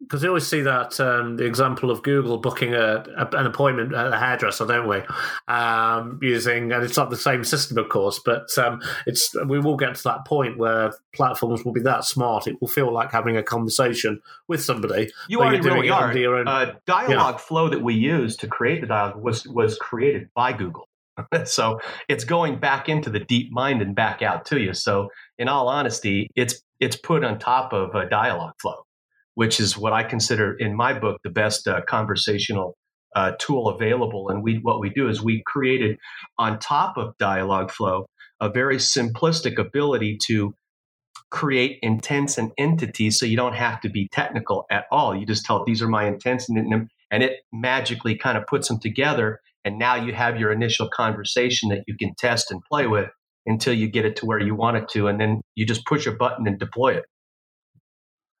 because 0.00 0.22
we 0.22 0.28
always 0.28 0.46
see 0.46 0.60
that 0.60 0.98
um, 1.00 1.36
the 1.36 1.44
example 1.44 1.90
of 1.90 2.02
Google 2.02 2.38
booking 2.38 2.72
a, 2.74 3.04
a, 3.16 3.26
an 3.36 3.46
appointment 3.46 3.92
at 3.94 4.12
a 4.12 4.16
hairdresser, 4.16 4.64
don't 4.64 4.88
we? 4.88 5.02
Um, 5.48 6.20
using 6.22 6.72
and 6.72 6.84
it's 6.84 6.96
not 6.96 7.10
the 7.10 7.16
same 7.16 7.42
system, 7.42 7.78
of 7.78 7.88
course, 7.88 8.20
but 8.24 8.46
um, 8.58 8.80
it's 9.06 9.34
we 9.46 9.58
will 9.58 9.76
get 9.76 9.96
to 9.96 10.02
that 10.04 10.24
point 10.24 10.56
where 10.56 10.92
platforms 11.14 11.64
will 11.64 11.72
be 11.72 11.80
that 11.80 12.04
smart. 12.04 12.46
It 12.46 12.60
will 12.60 12.68
feel 12.68 12.92
like 12.92 13.10
having 13.10 13.36
a 13.36 13.42
conversation 13.42 14.20
with 14.46 14.62
somebody. 14.62 15.10
You 15.28 15.40
already 15.40 15.60
really 15.60 15.90
are. 15.90 16.08
Own, 16.08 16.48
uh, 16.48 16.74
dialogue 16.86 17.34
yeah. 17.34 17.38
flow 17.38 17.68
that 17.68 17.82
we 17.82 17.94
use 17.94 18.36
to 18.36 18.46
create 18.46 18.80
the 18.80 18.86
dialogue 18.86 19.20
was 19.20 19.46
was 19.48 19.76
created 19.78 20.28
by 20.34 20.52
Google. 20.52 20.88
so 21.44 21.80
it's 22.08 22.22
going 22.22 22.60
back 22.60 22.88
into 22.88 23.10
the 23.10 23.18
deep 23.18 23.50
mind 23.50 23.82
and 23.82 23.96
back 23.96 24.22
out 24.22 24.44
to 24.46 24.60
you. 24.60 24.72
So 24.74 25.10
in 25.38 25.48
all 25.48 25.68
honesty, 25.68 26.28
it's 26.36 26.62
it's 26.78 26.96
put 26.96 27.24
on 27.24 27.40
top 27.40 27.72
of 27.72 27.96
a 27.96 28.06
Dialogflow 28.06 28.84
which 29.38 29.60
is 29.60 29.78
what 29.78 29.92
I 29.92 30.02
consider 30.02 30.56
in 30.58 30.74
my 30.74 30.98
book 30.98 31.20
the 31.22 31.30
best 31.30 31.68
uh, 31.68 31.80
conversational 31.86 32.76
uh, 33.14 33.34
tool 33.38 33.68
available. 33.68 34.30
And 34.30 34.42
we 34.42 34.58
what 34.64 34.80
we 34.80 34.90
do 34.90 35.08
is 35.08 35.22
we 35.22 35.44
created 35.46 35.96
on 36.40 36.58
top 36.58 36.96
of 36.96 37.16
Dialogflow 37.22 38.06
a 38.40 38.50
very 38.50 38.78
simplistic 38.78 39.56
ability 39.56 40.18
to 40.26 40.54
create 41.30 41.78
intents 41.82 42.36
and 42.36 42.50
entities 42.58 43.16
so 43.16 43.26
you 43.26 43.36
don't 43.36 43.54
have 43.54 43.80
to 43.82 43.88
be 43.88 44.08
technical 44.10 44.66
at 44.72 44.86
all. 44.90 45.14
You 45.14 45.24
just 45.24 45.44
tell 45.44 45.62
it, 45.62 45.66
these 45.66 45.82
are 45.82 45.88
my 45.88 46.08
intents 46.08 46.48
and, 46.48 46.88
and 47.12 47.22
it 47.22 47.34
magically 47.52 48.16
kind 48.16 48.36
of 48.36 48.44
puts 48.48 48.66
them 48.66 48.80
together. 48.80 49.38
And 49.64 49.78
now 49.78 49.94
you 49.94 50.12
have 50.14 50.36
your 50.36 50.50
initial 50.50 50.88
conversation 50.92 51.68
that 51.68 51.84
you 51.86 51.96
can 51.96 52.12
test 52.18 52.50
and 52.50 52.60
play 52.68 52.88
with 52.88 53.08
until 53.46 53.72
you 53.72 53.86
get 53.86 54.04
it 54.04 54.16
to 54.16 54.26
where 54.26 54.40
you 54.40 54.56
want 54.56 54.78
it 54.78 54.88
to. 54.94 55.06
And 55.06 55.20
then 55.20 55.42
you 55.54 55.64
just 55.64 55.86
push 55.86 56.08
a 56.08 56.12
button 56.12 56.48
and 56.48 56.58
deploy 56.58 56.94
it. 56.94 57.04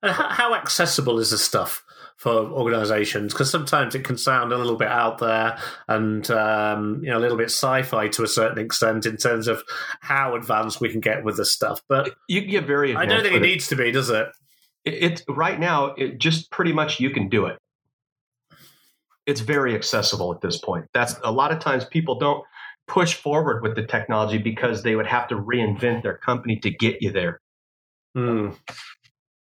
How 0.02 0.54
accessible 0.54 1.18
is 1.18 1.30
this 1.30 1.44
stuff 1.44 1.84
for 2.16 2.32
organisations? 2.32 3.32
Because 3.32 3.50
sometimes 3.50 3.94
it 3.94 4.04
can 4.04 4.16
sound 4.16 4.52
a 4.52 4.58
little 4.58 4.76
bit 4.76 4.88
out 4.88 5.18
there 5.18 5.58
and 5.88 6.30
um, 6.30 7.00
you 7.02 7.10
know 7.10 7.18
a 7.18 7.20
little 7.20 7.36
bit 7.36 7.46
sci-fi 7.46 8.08
to 8.08 8.22
a 8.22 8.28
certain 8.28 8.64
extent 8.64 9.06
in 9.06 9.16
terms 9.16 9.48
of 9.48 9.62
how 10.00 10.36
advanced 10.36 10.80
we 10.80 10.88
can 10.88 11.00
get 11.00 11.24
with 11.24 11.36
this 11.36 11.52
stuff. 11.52 11.82
But 11.88 12.14
you 12.28 12.42
can 12.42 12.50
get 12.50 12.66
very. 12.66 12.94
I 12.94 13.06
don't 13.06 13.22
think 13.22 13.34
it, 13.34 13.42
it 13.42 13.46
needs 13.46 13.68
to 13.68 13.76
be, 13.76 13.90
does 13.90 14.10
it? 14.10 14.28
It's 14.84 15.22
it, 15.22 15.26
right 15.28 15.58
now. 15.58 15.94
It 15.94 16.18
just 16.18 16.50
pretty 16.52 16.72
much 16.72 17.00
you 17.00 17.10
can 17.10 17.28
do 17.28 17.46
it. 17.46 17.58
It's 19.26 19.40
very 19.40 19.74
accessible 19.74 20.32
at 20.32 20.40
this 20.40 20.58
point. 20.58 20.86
That's 20.94 21.16
a 21.24 21.32
lot 21.32 21.52
of 21.52 21.58
times 21.58 21.84
people 21.84 22.18
don't 22.18 22.44
push 22.86 23.14
forward 23.14 23.62
with 23.62 23.74
the 23.74 23.84
technology 23.84 24.38
because 24.38 24.82
they 24.82 24.96
would 24.96 25.06
have 25.06 25.28
to 25.28 25.34
reinvent 25.34 26.02
their 26.02 26.16
company 26.16 26.56
to 26.60 26.70
get 26.70 27.02
you 27.02 27.12
there. 27.12 27.40
Hmm. 28.14 28.50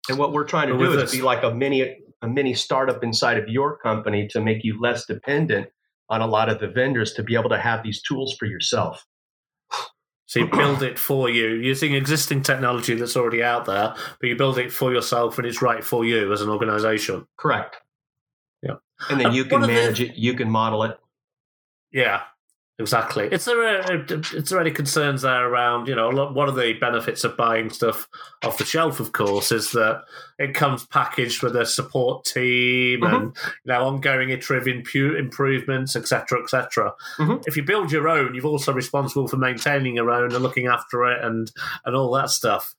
And 0.10 0.18
what 0.18 0.32
we're 0.32 0.46
trying 0.46 0.70
to 0.70 0.78
do 0.78 0.92
is 0.94 0.98
this. 0.98 1.12
be 1.12 1.22
like 1.22 1.44
a 1.44 1.54
mini 1.54 1.98
a 2.22 2.28
mini 2.28 2.54
startup 2.54 3.04
inside 3.04 3.38
of 3.38 3.48
your 3.48 3.78
company 3.78 4.28
to 4.30 4.42
make 4.42 4.64
you 4.64 4.80
less 4.82 5.06
dependent 5.06 5.68
on 6.10 6.22
a 6.22 6.28
lot 6.28 6.50
of 6.50 6.60
the 6.60 6.68
vendors 6.68 7.14
to 7.14 7.24
be 7.24 7.36
able 7.36 7.50
to 7.50 7.60
have 7.60 7.84
these 7.84 8.02
tools 8.02 8.36
for 8.38 8.46
yourself. 8.46 9.06
So 10.26 10.40
you 10.42 10.48
build 10.48 10.84
it 10.84 11.00
for 11.00 11.30
you 11.30 11.54
using 11.56 11.94
existing 11.94 12.44
technology 12.44 12.96
that's 12.96 13.16
already 13.16 13.42
out 13.42 13.64
there, 13.66 13.96
but 14.20 14.28
you 14.28 14.36
build 14.36 14.58
it 14.58 14.74
for 14.74 14.92
yourself 14.92 15.38
and 15.38 15.48
it's 15.48 15.62
right 15.62 15.84
for 15.84 16.04
you 16.04 16.34
as 16.34 16.42
an 16.42 16.50
organization. 16.50 17.26
Correct. 17.38 17.78
Yeah. 18.62 18.76
And 19.10 19.22
then 19.22 19.28
uh, 19.28 19.32
you 19.32 19.46
can 19.46 19.62
manage 19.62 20.00
the, 20.00 20.10
it, 20.10 20.16
you 20.16 20.34
can 20.34 20.50
model 20.50 20.84
it. 20.84 21.00
Yeah. 21.94 22.24
Exactly. 22.80 23.26
Is 23.32 23.46
there, 23.46 23.82
a, 23.82 24.04
is 24.36 24.50
there 24.50 24.60
any 24.60 24.70
concerns 24.70 25.24
there 25.24 25.50
around, 25.50 25.88
you 25.88 25.96
know, 25.96 26.10
one 26.12 26.48
of 26.48 26.56
the 26.56 26.74
benefits 26.74 27.24
of 27.24 27.36
buying 27.36 27.72
stuff 27.72 28.08
off 28.44 28.60
the 28.60 28.66
shelf, 28.66 29.00
of 29.00 29.14
course, 29.14 29.52
is 29.52 29.72
that 29.72 30.04
it 30.38 30.54
comes 30.54 30.86
packaged 30.86 31.42
with 31.42 31.56
a 31.56 31.66
support 31.66 32.24
team 32.24 33.02
mm-hmm. 33.02 33.16
and, 33.16 33.36
you 33.66 33.74
know, 33.74 33.88
ongoing 33.88 34.30
iterative 34.30 34.68
improvements, 34.68 35.96
etc., 35.96 36.44
etc. 36.44 36.94
Mm-hmm. 37.18 37.42
If 37.48 37.58
you 37.58 37.64
build 37.64 37.92
your 37.92 38.08
own, 38.08 38.36
you're 38.36 38.46
also 38.46 38.72
responsible 38.72 39.28
for 39.28 39.38
maintaining 39.38 39.96
your 39.96 40.12
own 40.12 40.32
and 40.32 40.44
looking 40.44 40.68
after 40.68 41.06
it 41.06 41.24
and, 41.24 41.52
and 41.84 41.96
all 41.96 42.12
that 42.14 42.30
stuff. 42.30 42.76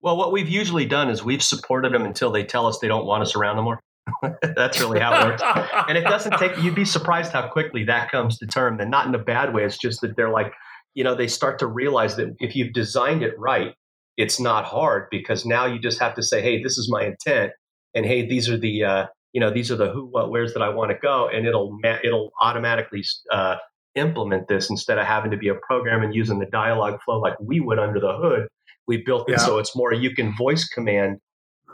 Well, 0.00 0.16
what 0.16 0.32
we've 0.32 0.48
usually 0.48 0.86
done 0.86 1.10
is 1.10 1.22
we've 1.22 1.42
supported 1.42 1.92
them 1.92 2.06
until 2.06 2.30
they 2.30 2.44
tell 2.44 2.66
us 2.66 2.78
they 2.78 2.88
don't 2.88 3.04
want 3.04 3.22
us 3.22 3.36
around 3.36 3.56
anymore. 3.56 3.82
That's 4.56 4.80
really 4.80 5.00
how 5.00 5.20
it 5.20 5.26
works. 5.26 5.42
and 5.88 5.96
it 5.96 6.02
doesn't 6.02 6.38
take, 6.38 6.56
you'd 6.58 6.74
be 6.74 6.84
surprised 6.84 7.32
how 7.32 7.48
quickly 7.48 7.84
that 7.84 8.10
comes 8.10 8.38
to 8.38 8.46
term. 8.46 8.80
And 8.80 8.90
not 8.90 9.06
in 9.06 9.14
a 9.14 9.18
bad 9.18 9.54
way. 9.54 9.64
It's 9.64 9.78
just 9.78 10.00
that 10.00 10.16
they're 10.16 10.32
like, 10.32 10.52
you 10.94 11.04
know, 11.04 11.14
they 11.14 11.28
start 11.28 11.58
to 11.60 11.66
realize 11.66 12.16
that 12.16 12.34
if 12.38 12.54
you've 12.54 12.72
designed 12.72 13.22
it 13.22 13.38
right, 13.38 13.74
it's 14.16 14.38
not 14.38 14.64
hard 14.64 15.08
because 15.10 15.46
now 15.46 15.66
you 15.66 15.78
just 15.78 15.98
have 16.00 16.14
to 16.14 16.22
say, 16.22 16.42
hey, 16.42 16.62
this 16.62 16.78
is 16.78 16.90
my 16.90 17.04
intent, 17.04 17.52
and 17.94 18.04
hey, 18.04 18.26
these 18.26 18.48
are 18.48 18.58
the 18.58 18.84
uh, 18.84 19.06
you 19.32 19.40
know 19.40 19.50
these 19.50 19.70
are 19.70 19.76
the 19.76 19.90
who, 19.90 20.06
what, 20.06 20.30
where's 20.30 20.52
that 20.54 20.62
I 20.62 20.68
want 20.68 20.90
to 20.90 20.98
go, 21.00 21.28
and 21.28 21.46
it'll 21.46 21.78
it'll 22.04 22.32
automatically 22.40 23.04
uh, 23.30 23.56
implement 23.94 24.48
this 24.48 24.70
instead 24.70 24.98
of 24.98 25.06
having 25.06 25.30
to 25.30 25.36
be 25.36 25.48
a 25.48 25.54
program 25.54 26.02
and 26.02 26.14
using 26.14 26.38
the 26.38 26.46
Dialogflow 26.46 27.20
like 27.20 27.34
we 27.40 27.60
would 27.60 27.78
under 27.78 28.00
the 28.00 28.16
hood. 28.16 28.48
We 28.86 28.98
built 28.98 29.28
it 29.28 29.32
yeah. 29.32 29.38
so 29.38 29.58
it's 29.58 29.76
more 29.76 29.92
you 29.92 30.14
can 30.14 30.34
voice 30.36 30.66
command 30.68 31.18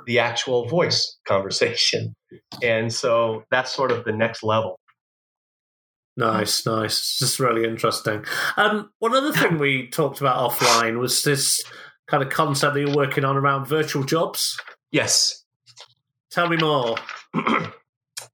the 0.09 0.19
actual 0.19 0.67
voice 0.67 1.19
conversation, 1.29 2.17
and 2.63 2.93
so 2.93 3.45
that's 3.51 3.73
sort 3.73 3.93
of 3.93 4.05
the 4.05 4.13
next 4.13 4.43
level. 4.43 4.81
Nice, 6.17 6.67
nice. 6.67 6.99
It's 6.99 7.19
just 7.21 7.39
really 7.39 7.65
interesting. 7.65 8.25
Um, 8.57 8.91
one 8.99 9.15
other 9.15 9.33
thing 9.33 9.59
we 9.59 9.87
talked 9.87 10.21
about 10.21 10.51
offline 10.51 10.99
was 10.99 11.23
this 11.23 11.63
kind 12.09 12.25
of 12.25 12.31
concept 12.31 12.75
that 12.75 12.81
you're 12.81 12.97
working 12.97 13.25
on 13.25 13.37
around 13.37 13.67
virtual 13.67 14.03
jobs. 14.03 14.59
Yes. 14.91 15.45
Tell 16.33 16.49
me 16.49 16.57
more. 16.57 16.97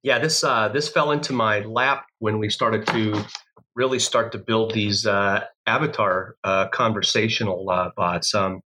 yeah, 0.03 0.19
this 0.19 0.43
uh, 0.43 0.69
this 0.69 0.89
fell 0.89 1.11
into 1.11 1.35
my 1.35 1.61
lap 1.61 2.07
when 2.21 2.39
we 2.39 2.49
started 2.49 2.87
to 2.87 3.23
really 3.77 3.99
start 3.99 4.33
to 4.33 4.39
build 4.39 4.73
these 4.73 5.05
uh, 5.05 5.45
avatar 5.67 6.37
uh, 6.45 6.69
conversational 6.69 7.69
uh, 7.69 7.91
bots. 7.97 8.35
Um, 8.35 8.63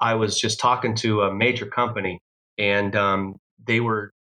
I 0.00 0.14
was 0.14 0.38
just 0.38 0.60
talking 0.60 0.94
to 0.96 1.22
a 1.22 1.32
major 1.32 1.66
company, 1.66 2.20
and 2.60 2.94
um, 2.94 3.36
they 3.66 3.80
were 3.80 4.12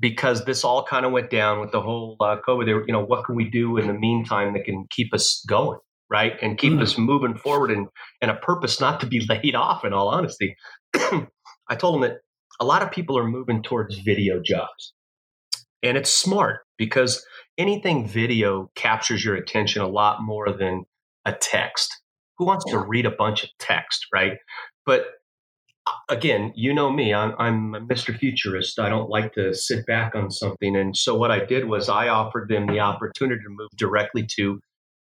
because 0.00 0.44
this 0.44 0.64
all 0.64 0.84
kind 0.84 1.04
of 1.04 1.12
went 1.12 1.30
down 1.30 1.60
with 1.60 1.72
the 1.72 1.80
whole 1.80 2.16
uh, 2.20 2.36
COVID. 2.46 2.66
They 2.66 2.72
were, 2.72 2.86
you 2.86 2.92
know, 2.92 3.04
what 3.04 3.24
can 3.24 3.36
we 3.36 3.50
do 3.50 3.76
in 3.76 3.88
the 3.88 3.92
meantime 3.92 4.54
that 4.54 4.64
can 4.64 4.86
keep 4.90 5.12
us 5.12 5.44
going, 5.46 5.78
right, 6.08 6.34
and 6.40 6.56
keep 6.56 6.72
mm. 6.72 6.82
us 6.82 6.96
moving 6.96 7.36
forward, 7.36 7.70
and 7.70 7.88
and 8.22 8.30
a 8.30 8.36
purpose 8.36 8.80
not 8.80 9.00
to 9.00 9.06
be 9.06 9.26
laid 9.28 9.54
off. 9.54 9.84
In 9.84 9.92
all 9.92 10.08
honesty, 10.08 10.56
I 10.94 11.74
told 11.76 11.94
them 11.94 12.08
that 12.08 12.18
a 12.60 12.64
lot 12.64 12.82
of 12.82 12.92
people 12.92 13.18
are 13.18 13.28
moving 13.28 13.62
towards 13.62 13.98
video 13.98 14.40
jobs, 14.40 14.94
and 15.82 15.96
it's 15.96 16.12
smart 16.12 16.60
because 16.78 17.24
anything 17.58 18.06
video 18.06 18.70
captures 18.76 19.24
your 19.24 19.34
attention 19.34 19.82
a 19.82 19.88
lot 19.88 20.22
more 20.22 20.52
than 20.52 20.84
a 21.24 21.32
text. 21.32 21.92
Who 22.38 22.46
wants 22.46 22.64
to 22.70 22.78
read 22.78 23.06
a 23.06 23.10
bunch 23.10 23.44
of 23.44 23.50
text, 23.58 24.06
right? 24.12 24.32
But 24.86 25.04
again, 26.08 26.52
you 26.54 26.74
know 26.74 26.90
me, 26.90 27.12
I'm, 27.12 27.34
I'm 27.38 27.74
a 27.74 27.80
Mr. 27.80 28.16
Futurist. 28.16 28.78
I 28.78 28.88
don't 28.88 29.10
like 29.10 29.32
to 29.34 29.54
sit 29.54 29.86
back 29.86 30.14
on 30.14 30.30
something. 30.30 30.76
And 30.76 30.96
so 30.96 31.16
what 31.16 31.30
I 31.30 31.44
did 31.44 31.66
was 31.66 31.88
I 31.88 32.08
offered 32.08 32.48
them 32.48 32.66
the 32.66 32.80
opportunity 32.80 33.42
to 33.42 33.50
move 33.50 33.70
directly 33.76 34.26
to 34.36 34.60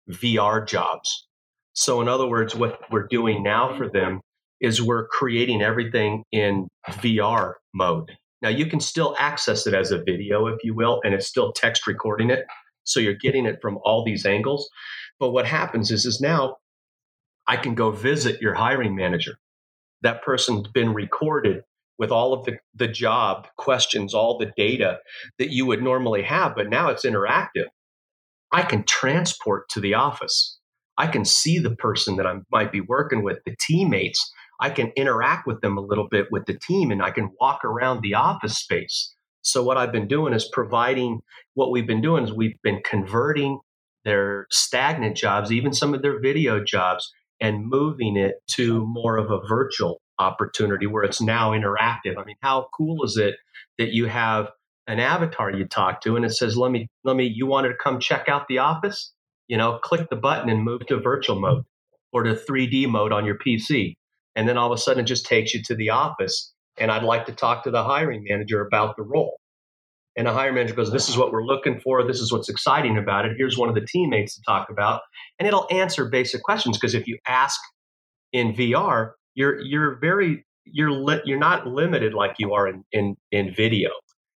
VR 0.09 0.65
jobs. 0.67 1.27
So, 1.73 2.01
in 2.01 2.07
other 2.09 2.27
words, 2.27 2.55
what 2.55 2.79
we're 2.91 3.07
doing 3.07 3.43
now 3.43 3.77
for 3.77 3.89
them 3.89 4.19
is 4.59 4.81
we're 4.81 5.07
creating 5.07 5.61
everything 5.61 6.23
in 6.31 6.67
VR 6.89 7.53
mode. 7.73 8.11
Now, 8.41 8.49
you 8.49 8.65
can 8.65 8.79
still 8.79 9.15
access 9.17 9.65
it 9.67 9.73
as 9.73 9.91
a 9.91 10.03
video, 10.03 10.47
if 10.47 10.63
you 10.63 10.75
will, 10.75 10.99
and 11.03 11.13
it's 11.13 11.27
still 11.27 11.53
text 11.53 11.87
recording 11.87 12.29
it. 12.29 12.45
So 12.83 12.99
you're 12.99 13.13
getting 13.13 13.45
it 13.45 13.59
from 13.61 13.79
all 13.83 14.03
these 14.03 14.25
angles. 14.25 14.67
But 15.19 15.31
what 15.31 15.45
happens 15.45 15.91
is, 15.91 16.05
is 16.05 16.19
now 16.19 16.57
I 17.47 17.57
can 17.57 17.75
go 17.75 17.91
visit 17.91 18.41
your 18.41 18.53
hiring 18.53 18.95
manager 18.95 19.35
that 20.01 20.23
person's 20.23 20.67
been 20.67 20.93
recorded 20.93 21.63
with 21.97 22.11
all 22.11 22.33
of 22.33 22.45
the, 22.45 22.57
the 22.73 22.87
job 22.87 23.47
questions, 23.57 24.13
all 24.13 24.37
the 24.37 24.51
data 24.57 24.99
that 25.37 25.51
you 25.51 25.65
would 25.65 25.83
normally 25.83 26.23
have, 26.23 26.55
but 26.55 26.69
now 26.69 26.89
it's 26.89 27.05
interactive. 27.05 27.67
I 28.51 28.63
can 28.63 28.83
transport 28.83 29.69
to 29.69 29.79
the 29.79 29.93
office. 29.93 30.57
I 30.97 31.07
can 31.07 31.25
see 31.25 31.59
the 31.59 31.75
person 31.75 32.17
that 32.17 32.25
I 32.25 32.39
might 32.51 32.71
be 32.71 32.81
working 32.81 33.23
with, 33.23 33.39
the 33.45 33.55
teammates. 33.59 34.31
I 34.59 34.69
can 34.69 34.91
interact 34.95 35.47
with 35.47 35.61
them 35.61 35.77
a 35.77 35.81
little 35.81 36.07
bit 36.07 36.27
with 36.31 36.45
the 36.45 36.57
team 36.57 36.91
and 36.91 37.01
I 37.01 37.11
can 37.11 37.31
walk 37.39 37.63
around 37.63 38.01
the 38.01 38.13
office 38.13 38.57
space. 38.57 39.13
So, 39.43 39.63
what 39.63 39.77
I've 39.77 39.91
been 39.91 40.07
doing 40.07 40.33
is 40.33 40.49
providing 40.51 41.21
what 41.55 41.71
we've 41.71 41.87
been 41.87 42.01
doing 42.01 42.23
is 42.23 42.31
we've 42.31 42.61
been 42.61 42.81
converting 42.83 43.59
their 44.05 44.47
stagnant 44.51 45.17
jobs, 45.17 45.51
even 45.51 45.73
some 45.73 45.93
of 45.93 46.01
their 46.01 46.19
video 46.19 46.63
jobs, 46.63 47.11
and 47.41 47.67
moving 47.67 48.15
it 48.15 48.35
to 48.51 48.85
more 48.85 49.17
of 49.17 49.31
a 49.31 49.45
virtual 49.47 49.99
opportunity 50.19 50.85
where 50.85 51.03
it's 51.03 51.21
now 51.21 51.51
interactive. 51.51 52.17
I 52.17 52.23
mean, 52.23 52.35
how 52.41 52.67
cool 52.77 53.03
is 53.03 53.17
it 53.17 53.35
that 53.79 53.89
you 53.93 54.05
have 54.05 54.49
an 54.87 54.99
avatar 54.99 55.51
you 55.51 55.65
talk 55.65 56.01
to 56.01 56.15
and 56.15 56.23
it 56.23 56.31
says, 56.31 56.55
"Let 56.55 56.71
me, 56.71 56.87
let 57.03 57.15
me. 57.15 57.25
You 57.25 57.47
wanted 57.47 57.69
to 57.69 57.77
come 57.83 57.99
check 57.99 58.29
out 58.29 58.47
the 58.47 58.59
office? 58.59 59.13
You 59.47 59.57
know, 59.57 59.79
click 59.79 60.09
the 60.09 60.15
button 60.15 60.49
and 60.49 60.63
move 60.63 60.85
to 60.87 60.99
virtual 60.99 61.35
hmm. 61.35 61.41
mode 61.41 61.63
or 62.13 62.23
to 62.23 62.33
3D 62.35 62.87
mode 62.87 63.11
on 63.11 63.25
your 63.25 63.37
PC, 63.37 63.95
and 64.35 64.47
then 64.47 64.57
all 64.57 64.71
of 64.71 64.77
a 64.77 64.81
sudden 64.81 65.03
it 65.03 65.07
just 65.07 65.25
takes 65.25 65.53
you 65.53 65.63
to 65.63 65.75
the 65.75 65.89
office. 65.89 66.53
And 66.77 66.89
I'd 66.91 67.03
like 67.03 67.25
to 67.25 67.33
talk 67.33 67.63
to 67.63 67.71
the 67.71 67.83
hiring 67.83 68.23
manager 68.27 68.65
about 68.65 68.95
the 68.95 69.03
role. 69.03 69.40
And 70.17 70.27
a 70.27 70.33
hiring 70.33 70.55
manager 70.55 70.73
goes, 70.73 70.91
This 70.91 71.09
is 71.09 71.17
what 71.17 71.31
we're 71.31 71.45
looking 71.45 71.79
for. 71.79 72.05
This 72.05 72.19
is 72.19 72.31
what's 72.31 72.49
exciting 72.49 72.97
about 72.97 73.25
it. 73.25 73.33
Here's 73.37 73.57
one 73.57 73.69
of 73.69 73.75
the 73.75 73.85
teammates 73.85 74.35
to 74.35 74.41
talk 74.45 74.69
about. 74.69 75.01
And 75.39 75.47
it'll 75.47 75.67
answer 75.71 76.09
basic 76.09 76.43
questions 76.43 76.77
because 76.77 76.93
if 76.93 77.07
you 77.07 77.17
ask 77.27 77.59
in 78.33 78.53
VR, 78.53 79.11
you're 79.35 79.59
you're 79.61 79.97
very 79.99 80.45
you're 80.65 80.91
li- 80.91 81.21
you're 81.25 81.39
not 81.39 81.67
limited 81.67 82.13
like 82.13 82.35
you 82.39 82.53
are 82.53 82.67
in, 82.67 82.83
in 82.91 83.15
in 83.31 83.53
video. 83.53 83.89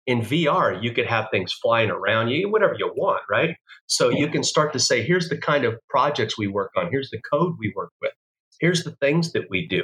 In 0.07 0.21
VR, 0.21 0.83
you 0.83 0.93
could 0.93 1.07
have 1.07 1.29
things 1.31 1.53
flying 1.53 1.91
around 1.91 2.29
you, 2.29 2.51
whatever 2.51 2.75
you 2.79 2.93
want, 2.95 3.23
right? 3.31 3.57
So 3.87 4.11
you 4.11 4.29
can 4.29 4.43
start 4.43 4.75
to 4.75 4.79
say, 4.79 5.03
here's 5.03 5.31
the 5.31 5.39
kind 5.39 5.65
of 5.65 5.77
projects 5.89 6.37
we 6.37 6.47
work 6.47 6.73
on, 6.77 6.91
here's 6.91 7.09
the 7.09 7.21
code 7.33 7.55
we 7.59 7.73
work 7.75 7.91
with, 8.03 8.13
here's 8.61 8.85
the 8.85 8.95
things 8.97 9.33
that 9.33 9.45
we 9.49 9.67
do. 9.67 9.83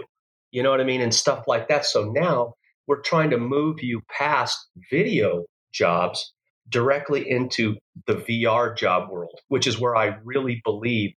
You 0.50 0.62
know 0.62 0.70
what 0.70 0.80
I 0.80 0.84
mean? 0.84 1.00
And 1.00 1.14
stuff 1.14 1.44
like 1.46 1.68
that. 1.68 1.86
So 1.86 2.12
now 2.12 2.52
we're 2.86 3.00
trying 3.00 3.30
to 3.30 3.38
move 3.38 3.82
you 3.82 4.02
past 4.10 4.58
video 4.90 5.44
jobs 5.72 6.32
directly 6.68 7.28
into 7.28 7.76
the 8.06 8.14
VR 8.14 8.76
job 8.76 9.10
world, 9.10 9.38
which 9.48 9.66
is 9.66 9.80
where 9.80 9.96
I 9.96 10.18
really 10.24 10.60
believe 10.64 11.12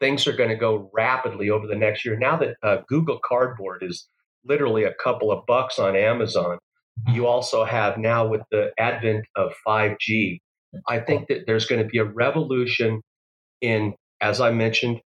things 0.00 0.26
are 0.26 0.36
going 0.36 0.50
to 0.50 0.56
go 0.56 0.90
rapidly 0.92 1.50
over 1.50 1.66
the 1.66 1.76
next 1.76 2.04
year. 2.04 2.18
Now 2.18 2.36
that 2.38 2.56
uh, 2.62 2.78
Google 2.88 3.20
Cardboard 3.24 3.82
is 3.82 4.08
literally 4.44 4.84
a 4.84 4.94
couple 5.02 5.30
of 5.30 5.46
bucks 5.46 5.78
on 5.78 5.96
Amazon, 5.96 6.58
you 7.12 7.26
also 7.26 7.64
have 7.64 7.98
now 7.98 8.26
with 8.26 8.42
the 8.50 8.70
advent 8.78 9.26
of 9.36 9.52
5G, 9.66 10.38
I 10.88 11.00
think 11.00 11.28
that 11.28 11.44
there's 11.46 11.66
going 11.66 11.82
to 11.82 11.88
be 11.88 11.98
a 11.98 12.04
revolution 12.04 13.02
in, 13.60 13.94
as 14.20 14.40
I 14.40 14.50
mentioned, 14.50 15.00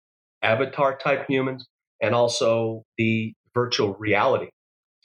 avatar 0.42 0.96
type 0.96 1.26
humans 1.28 1.66
and 2.00 2.14
also 2.14 2.82
the 2.98 3.32
virtual 3.54 3.94
reality. 3.94 4.48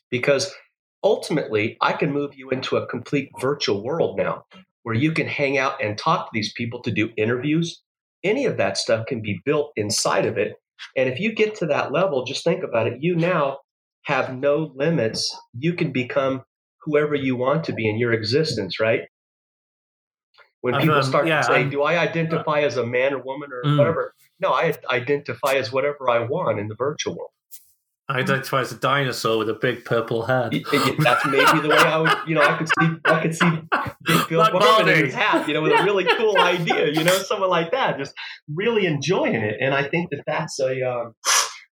Because 0.10 0.54
ultimately, 1.03 1.77
I 1.81 1.93
can 1.93 2.11
move 2.11 2.35
you 2.35 2.49
into 2.49 2.77
a 2.77 2.87
complete 2.87 3.29
virtual 3.39 3.83
world 3.83 4.17
now 4.17 4.45
where 4.83 4.95
you 4.95 5.11
can 5.11 5.27
hang 5.27 5.57
out 5.57 5.81
and 5.83 5.97
talk 5.97 6.25
to 6.25 6.31
these 6.33 6.53
people 6.53 6.81
to 6.83 6.91
do 6.91 7.09
interviews. 7.17 7.81
Any 8.23 8.45
of 8.45 8.57
that 8.57 8.77
stuff 8.77 9.05
can 9.05 9.21
be 9.21 9.39
built 9.45 9.71
inside 9.75 10.25
of 10.25 10.37
it. 10.37 10.55
And 10.95 11.09
if 11.09 11.19
you 11.19 11.33
get 11.33 11.55
to 11.55 11.67
that 11.67 11.91
level, 11.91 12.25
just 12.25 12.43
think 12.43 12.63
about 12.63 12.87
it. 12.87 12.97
You 12.99 13.15
now 13.15 13.59
have 14.03 14.35
no 14.35 14.71
limits. 14.75 15.35
You 15.53 15.73
can 15.73 15.91
become 15.91 16.43
whoever 16.81 17.13
you 17.13 17.35
want 17.35 17.63
to 17.65 17.73
be 17.73 17.87
in 17.87 17.97
your 17.97 18.11
existence, 18.11 18.79
right? 18.79 19.01
When 20.61 20.75
people 20.79 20.95
um, 20.95 21.03
start 21.03 21.27
yeah, 21.27 21.41
to 21.41 21.43
say, 21.43 21.53
I'm, 21.61 21.69
Do 21.69 21.83
I 21.83 21.97
identify 21.97 22.61
as 22.61 22.77
a 22.77 22.85
man 22.85 23.13
or 23.13 23.19
woman 23.19 23.49
or 23.51 23.63
mm. 23.63 23.77
whatever? 23.77 24.13
No, 24.39 24.51
I 24.51 24.73
identify 24.91 25.53
as 25.53 25.71
whatever 25.71 26.09
I 26.09 26.19
want 26.19 26.59
in 26.59 26.67
the 26.67 26.75
virtual 26.75 27.15
world. 27.15 27.31
I 28.12 28.19
identify 28.19 28.60
as 28.60 28.74
a 28.74 28.76
dinosaur 28.76 29.38
with 29.38 29.50
a 29.50 29.54
big 29.54 29.86
purple 29.86 30.26
head. 30.26 30.52
That's 30.52 31.26
maybe 31.26 31.62
the 31.62 31.69
way 31.69 31.78
I 31.78 31.97
would, 31.97 32.12
you 32.28 32.36
know, 32.36 32.41
I 32.41 32.58
could 32.58 32.67
see, 32.67 32.89
I 33.06 33.21
could 33.21 33.34
see 33.34 33.50
Big 34.04 34.28
Bill 34.28 34.39
like 34.39 34.82
in 34.82 35.06
his 35.06 35.13
hat, 35.13 35.47
you 35.47 35.54
know, 35.54 35.62
with 35.62 35.71
a 35.71 35.84
really 35.86 36.04
cool 36.17 36.38
idea, 36.38 36.91
you 36.91 37.06
know, 37.06 37.17
someone 37.19 37.50
like 37.50 37.71
that, 37.71 37.97
just 37.97 38.13
really 38.54 38.86
enjoying 38.86 39.36
it. 39.36 39.56
And 39.62 39.74
I 39.74 39.88
think 39.88 40.10
that 40.10 40.24
that's 40.28 40.60
a 40.60 40.82
um, 40.82 41.15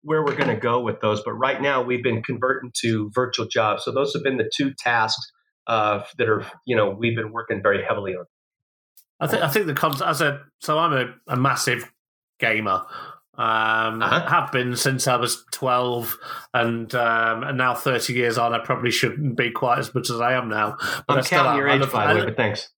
where 0.03 0.25
we're 0.25 0.37
going 0.37 0.55
to 0.55 0.61
go 0.61 0.81
with 0.81 1.01
those. 1.01 1.23
But 1.25 1.33
right 1.33 1.61
now, 1.61 1.83
we've 1.83 2.05
been 2.05 2.23
converting 2.23 2.71
to 2.83 3.11
virtual 3.13 3.49
jobs, 3.49 3.85
so 3.85 3.91
those 3.91 4.15
have 4.15 4.23
been 4.23 4.37
the 4.37 4.49
two 4.57 4.73
tasks 4.79 5.33
uh, 5.67 6.05
that 6.19 6.29
are, 6.29 6.47
you 6.67 6.77
know, 6.77 6.91
we've 6.91 7.17
been 7.17 7.33
working 7.33 7.63
very 7.63 7.83
heavily 7.85 8.13
on. 8.13 8.27
I 9.19 9.27
think 9.27 9.43
I 9.43 9.49
think 9.49 9.67
the 9.67 9.75
concept 9.75 10.09
as 10.09 10.21
a 10.21 10.43
so 10.61 10.79
I'm 10.79 10.93
a, 10.93 11.15
a 11.33 11.37
massive 11.37 11.91
gamer. 12.39 12.85
Um, 13.39 14.03
uh-huh. 14.03 14.27
Have 14.29 14.51
been 14.51 14.75
since 14.75 15.07
I 15.07 15.15
was 15.15 15.45
twelve, 15.53 16.19
and 16.53 16.93
um, 16.97 17.45
and 17.45 17.57
now 17.57 17.73
thirty 17.73 18.15
years 18.15 18.37
on, 18.37 18.53
I 18.53 18.59
probably 18.59 18.91
shouldn't 18.91 19.37
be 19.37 19.53
quite 19.53 19.79
as 19.79 19.95
much 19.95 20.11
as 20.11 20.21
I 20.21 20.33
am 20.33 20.49
now. 20.49 20.77
But 21.07 21.19
I'm 21.19 21.19
I 21.19 21.23
counting 21.23 21.57
your 21.59 21.69
age, 21.69 21.93
by 21.93 22.13
the 22.13 22.19
way. 22.19 22.25
But 22.27 22.37
thanks. 22.37 22.69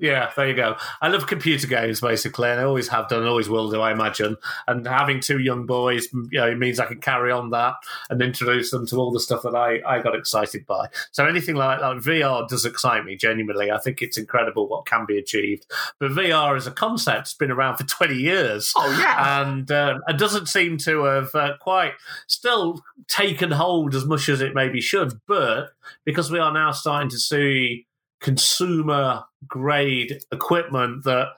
Yeah, 0.00 0.30
there 0.36 0.48
you 0.48 0.54
go. 0.54 0.76
I 1.00 1.08
love 1.08 1.26
computer 1.26 1.66
games 1.66 2.00
basically, 2.00 2.48
and 2.48 2.60
I 2.60 2.64
always 2.64 2.88
have 2.88 3.08
done, 3.08 3.20
and 3.20 3.28
always 3.28 3.48
will 3.48 3.70
do, 3.70 3.80
I 3.80 3.92
imagine. 3.92 4.36
And 4.66 4.86
having 4.86 5.20
two 5.20 5.38
young 5.38 5.66
boys, 5.66 6.08
you 6.12 6.40
know, 6.40 6.48
it 6.48 6.58
means 6.58 6.80
I 6.80 6.86
can 6.86 7.00
carry 7.00 7.30
on 7.30 7.50
that 7.50 7.74
and 8.10 8.20
introduce 8.20 8.70
them 8.70 8.86
to 8.88 8.96
all 8.96 9.12
the 9.12 9.20
stuff 9.20 9.42
that 9.42 9.54
I, 9.54 9.80
I 9.86 10.02
got 10.02 10.16
excited 10.16 10.66
by. 10.66 10.88
So 11.12 11.26
anything 11.26 11.54
like, 11.54 11.80
like 11.80 11.98
VR 11.98 12.48
does 12.48 12.64
excite 12.64 13.04
me 13.04 13.16
genuinely. 13.16 13.70
I 13.70 13.78
think 13.78 14.02
it's 14.02 14.18
incredible 14.18 14.68
what 14.68 14.86
can 14.86 15.06
be 15.06 15.18
achieved. 15.18 15.66
But 16.00 16.10
VR 16.10 16.56
as 16.56 16.66
a 16.66 16.72
concept 16.72 17.28
has 17.28 17.34
been 17.34 17.52
around 17.52 17.76
for 17.76 17.84
20 17.94 18.14
years. 18.14 18.72
Oh, 18.76 18.96
yeah. 18.98 19.42
And 19.42 19.70
um, 19.70 20.02
it 20.08 20.18
doesn't 20.18 20.46
seem 20.46 20.76
to 20.78 21.04
have 21.04 21.34
uh, 21.34 21.52
quite 21.60 21.92
still 22.26 22.82
taken 23.06 23.52
hold 23.52 23.94
as 23.94 24.04
much 24.04 24.28
as 24.28 24.40
it 24.40 24.54
maybe 24.54 24.80
should. 24.80 25.20
But 25.28 25.68
because 26.04 26.32
we 26.32 26.40
are 26.40 26.52
now 26.52 26.72
starting 26.72 27.10
to 27.10 27.18
see 27.18 27.86
consumer 28.24 29.22
grade 29.46 30.18
equipment 30.32 31.04
that 31.04 31.28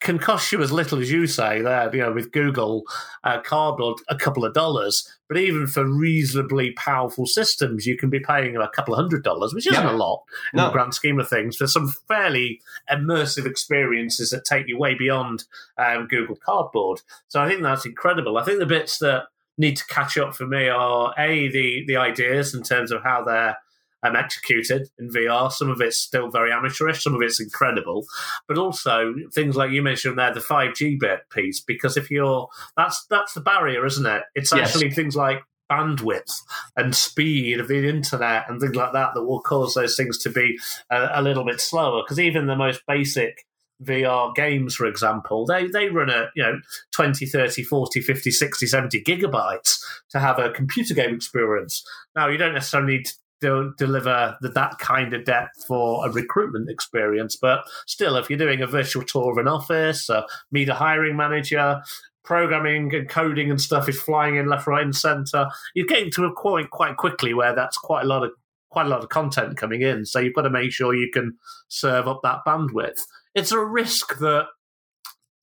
can 0.00 0.16
cost 0.16 0.52
you 0.52 0.62
as 0.62 0.70
little 0.70 1.00
as 1.00 1.10
you 1.10 1.26
say 1.26 1.60
there, 1.60 1.92
you 1.92 2.00
know, 2.00 2.12
with 2.12 2.30
Google 2.30 2.84
uh, 3.24 3.40
Cardboard, 3.40 3.98
a 4.08 4.14
couple 4.14 4.44
of 4.44 4.54
dollars. 4.54 5.12
But 5.28 5.38
even 5.38 5.66
for 5.66 5.84
reasonably 5.84 6.70
powerful 6.70 7.26
systems, 7.26 7.84
you 7.84 7.96
can 7.96 8.08
be 8.08 8.20
paying 8.20 8.56
a 8.56 8.68
couple 8.68 8.94
of 8.94 8.98
hundred 8.98 9.24
dollars, 9.24 9.52
which 9.52 9.66
isn't 9.66 9.82
Yeah. 9.82 9.90
a 9.90 9.96
lot 9.96 10.22
in 10.52 10.58
No. 10.58 10.66
the 10.66 10.70
grand 10.72 10.94
scheme 10.94 11.18
of 11.18 11.28
things, 11.28 11.56
for 11.56 11.66
some 11.66 11.88
fairly 12.06 12.60
immersive 12.88 13.44
experiences 13.44 14.30
that 14.30 14.44
take 14.44 14.68
you 14.68 14.78
way 14.78 14.94
beyond 14.94 15.44
um, 15.76 16.06
Google 16.06 16.36
Cardboard. 16.36 17.00
So 17.26 17.40
I 17.42 17.48
think 17.48 17.62
that's 17.62 17.84
incredible. 17.84 18.38
I 18.38 18.44
think 18.44 18.60
the 18.60 18.66
bits 18.66 18.98
that 18.98 19.24
need 19.58 19.76
to 19.78 19.86
catch 19.88 20.16
up 20.16 20.36
for 20.36 20.46
me 20.46 20.68
are 20.68 21.12
a 21.18 21.48
the 21.48 21.84
the 21.88 21.96
ideas 21.96 22.54
in 22.54 22.62
terms 22.62 22.92
of 22.92 23.02
how 23.02 23.24
they're 23.24 23.56
um, 24.02 24.16
executed 24.16 24.88
in 24.98 25.10
VR. 25.10 25.50
Some 25.50 25.70
of 25.70 25.80
it's 25.80 25.98
still 25.98 26.30
very 26.30 26.52
amateurish, 26.52 27.02
some 27.02 27.14
of 27.14 27.22
it's 27.22 27.40
incredible, 27.40 28.06
but 28.46 28.58
also 28.58 29.14
things 29.32 29.56
like 29.56 29.70
you 29.70 29.82
mentioned 29.82 30.18
there, 30.18 30.32
the 30.32 30.40
five 30.40 30.74
G 30.74 30.96
bit 30.96 31.20
piece. 31.30 31.60
Because 31.60 31.96
if 31.96 32.10
you're 32.10 32.48
that's 32.76 33.06
that's 33.10 33.34
the 33.34 33.40
barrier, 33.40 33.84
isn't 33.86 34.06
it? 34.06 34.22
It's 34.34 34.52
Yes. 34.52 34.68
actually 34.74 34.90
things 34.90 35.16
like 35.16 35.40
bandwidth 35.70 36.34
and 36.76 36.94
speed 36.94 37.60
of 37.60 37.68
the 37.68 37.88
internet 37.88 38.48
and 38.48 38.60
things 38.60 38.74
like 38.74 38.92
that 38.92 39.10
that 39.14 39.24
will 39.24 39.40
cause 39.40 39.74
those 39.74 39.96
things 39.96 40.18
to 40.18 40.30
be 40.30 40.58
a, 40.90 41.08
a 41.14 41.22
little 41.22 41.44
bit 41.44 41.60
slower. 41.60 42.02
Because 42.02 42.18
even 42.18 42.46
the 42.46 42.56
most 42.56 42.82
basic 42.86 43.44
VR 43.82 44.34
games, 44.34 44.74
for 44.74 44.86
example, 44.86 45.46
they, 45.46 45.66
they 45.66 45.88
run 45.88 46.10
at, 46.10 46.28
you 46.34 46.42
know, 46.42 46.58
20, 46.94 47.26
30, 47.26 47.62
40, 47.62 48.00
50, 48.00 48.30
60, 48.30 48.66
70 48.66 49.04
gigabytes 49.04 49.78
to 50.10 50.18
have 50.18 50.38
a 50.38 50.50
computer 50.50 50.94
game 50.94 51.14
experience. 51.14 51.86
Now, 52.16 52.28
you 52.28 52.38
don't 52.38 52.54
necessarily 52.54 52.96
need 52.98 53.08
do, 53.40 53.74
deliver 53.78 54.36
the, 54.40 54.48
that 54.50 54.78
kind 54.78 55.14
of 55.14 55.24
depth 55.24 55.64
for 55.66 56.06
a 56.06 56.10
recruitment 56.10 56.70
experience, 56.70 57.36
but 57.36 57.64
still, 57.86 58.16
if 58.16 58.28
you're 58.28 58.38
doing 58.38 58.62
a 58.62 58.66
virtual 58.66 59.02
tour 59.02 59.32
of 59.32 59.38
an 59.38 59.48
office, 59.48 60.10
uh, 60.10 60.22
meet 60.50 60.68
a 60.68 60.74
hiring 60.74 61.16
manager, 61.16 61.80
programming 62.24 62.94
and 62.94 63.08
coding 63.08 63.50
and 63.50 63.60
stuff 63.60 63.88
is 63.88 64.00
flying 64.00 64.36
in 64.36 64.48
left, 64.48 64.66
right, 64.66 64.84
and 64.84 64.94
centre, 64.94 65.46
you're 65.74 65.86
getting 65.86 66.10
to 66.10 66.24
a 66.24 66.40
point 66.40 66.70
quite 66.70 66.96
quickly 66.96 67.32
where 67.32 67.54
that's 67.54 67.78
quite 67.78 68.04
a 68.04 68.08
lot 68.08 68.22
of 68.22 68.30
quite 68.70 68.84
a 68.84 68.90
lot 68.90 69.02
of 69.02 69.08
content 69.08 69.56
coming 69.56 69.80
in. 69.80 70.04
So 70.04 70.18
you've 70.18 70.34
got 70.34 70.42
to 70.42 70.50
make 70.50 70.72
sure 70.72 70.94
you 70.94 71.10
can 71.10 71.38
serve 71.68 72.06
up 72.06 72.20
that 72.22 72.40
bandwidth. 72.46 73.00
It's 73.34 73.50
a 73.50 73.64
risk 73.64 74.18
that 74.18 74.46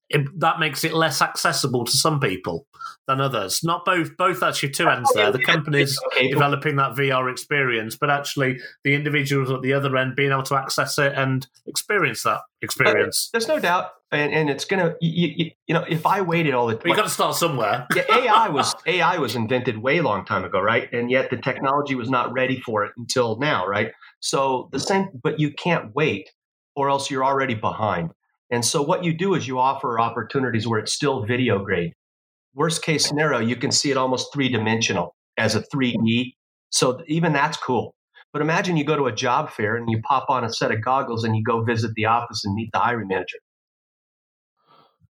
it, 0.09 0.39
that 0.39 0.59
makes 0.59 0.83
it 0.83 0.93
less 0.93 1.21
accessible 1.21 1.85
to 1.85 1.91
some 1.91 2.19
people 2.19 2.67
than 3.07 3.21
others. 3.21 3.63
Not 3.63 3.85
both. 3.85 4.15
Both 4.17 4.43
actually 4.43 4.69
two 4.69 4.87
ends 4.87 5.11
there. 5.13 5.31
The 5.31 5.43
companies 5.43 5.99
developing 6.31 6.75
that 6.77 6.95
VR 6.95 7.31
experience, 7.31 7.95
but 7.95 8.09
actually 8.09 8.59
the 8.83 8.93
individuals 8.93 9.51
at 9.51 9.61
the 9.61 9.73
other 9.73 9.95
end 9.97 10.15
being 10.15 10.31
able 10.31 10.43
to 10.43 10.55
access 10.55 10.97
it 10.97 11.13
and 11.15 11.47
experience 11.67 12.23
that 12.23 12.41
experience. 12.61 13.29
There's 13.31 13.47
no 13.47 13.59
doubt, 13.59 13.91
and, 14.11 14.33
and 14.33 14.49
it's 14.49 14.65
gonna. 14.65 14.95
You, 15.01 15.33
you, 15.35 15.51
you 15.67 15.73
know, 15.73 15.85
if 15.87 16.05
I 16.05 16.21
waited 16.21 16.53
all 16.53 16.67
the 16.67 16.75
But 16.75 16.87
you've 16.87 16.97
got 16.97 17.03
to 17.03 17.09
start 17.09 17.35
somewhere. 17.35 17.87
yeah, 17.95 18.03
AI 18.09 18.49
was 18.49 18.75
AI 18.85 19.17
was 19.17 19.35
invented 19.35 19.77
way 19.77 20.01
long 20.01 20.25
time 20.25 20.43
ago, 20.43 20.59
right? 20.59 20.91
And 20.91 21.09
yet 21.11 21.29
the 21.29 21.37
technology 21.37 21.95
was 21.95 22.09
not 22.09 22.31
ready 22.33 22.59
for 22.59 22.85
it 22.85 22.93
until 22.97 23.37
now, 23.37 23.65
right? 23.67 23.91
So 24.19 24.69
the 24.71 24.79
same, 24.79 25.09
but 25.21 25.39
you 25.39 25.51
can't 25.51 25.93
wait, 25.93 26.29
or 26.75 26.89
else 26.89 27.11
you're 27.11 27.25
already 27.25 27.55
behind. 27.55 28.11
And 28.51 28.63
so 28.63 28.81
what 28.81 29.03
you 29.03 29.13
do 29.13 29.33
is 29.33 29.47
you 29.47 29.59
offer 29.59 29.99
opportunities 29.99 30.67
where 30.67 30.79
it's 30.79 30.93
still 30.93 31.25
video 31.25 31.59
grade. 31.63 31.93
Worst 32.53 32.83
case 32.83 33.05
scenario, 33.05 33.39
you 33.39 33.55
can 33.55 33.71
see 33.71 33.91
it 33.91 33.97
almost 33.97 34.31
three 34.33 34.49
dimensional 34.49 35.15
as 35.37 35.55
a 35.55 35.61
3D. 35.61 36.33
So 36.69 37.01
even 37.07 37.33
that's 37.33 37.57
cool. 37.57 37.95
But 38.31 38.41
imagine 38.41 38.77
you 38.77 38.83
go 38.83 38.95
to 38.95 39.05
a 39.05 39.11
job 39.11 39.49
fair 39.49 39.75
and 39.75 39.89
you 39.89 40.01
pop 40.01 40.25
on 40.29 40.43
a 40.43 40.51
set 40.51 40.71
of 40.71 40.83
goggles 40.83 41.23
and 41.23 41.35
you 41.35 41.43
go 41.43 41.63
visit 41.63 41.91
the 41.95 42.05
office 42.05 42.43
and 42.45 42.53
meet 42.53 42.69
the 42.73 42.79
hiring 42.79 43.07
manager. 43.07 43.37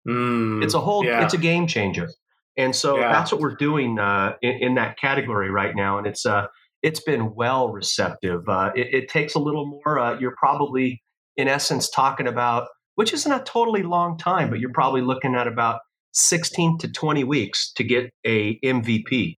Mm, 0.07 0.63
It's 0.63 0.73
a 0.73 0.79
whole, 0.79 1.03
yeah. 1.03 1.23
it's 1.23 1.33
a 1.33 1.37
game 1.37 1.67
changer. 1.67 2.07
And 2.57 2.75
so 2.75 2.97
Yeah. 2.99 3.11
that's 3.11 3.31
what 3.31 3.41
we're 3.41 3.55
doing 3.55 3.99
uh, 3.99 4.33
in, 4.41 4.51
in 4.61 4.75
that 4.75 4.97
category 4.99 5.49
right 5.49 5.75
now. 5.75 5.97
And 5.97 6.07
it's 6.07 6.25
uh, 6.25 6.47
it's 6.83 6.99
been 6.99 7.33
well 7.33 7.69
receptive. 7.69 8.47
Uh, 8.47 8.71
it, 8.75 8.93
it 8.93 9.09
takes 9.09 9.33
a 9.33 9.39
little 9.39 9.65
more. 9.65 9.97
Uh, 9.99 10.19
you're 10.19 10.35
probably, 10.37 11.01
in 11.35 11.47
essence, 11.47 11.89
talking 11.89 12.27
about, 12.27 12.67
which 12.95 13.13
isn't 13.13 13.31
a 13.31 13.43
totally 13.43 13.83
long 13.83 14.17
time, 14.17 14.49
but 14.49 14.59
you're 14.59 14.73
probably 14.73 15.01
looking 15.01 15.35
at 15.35 15.47
about 15.47 15.81
16 16.13 16.79
to 16.79 16.91
20 16.91 17.23
weeks 17.23 17.71
to 17.73 17.83
get 17.83 18.11
a 18.25 18.59
MVP. 18.59 19.37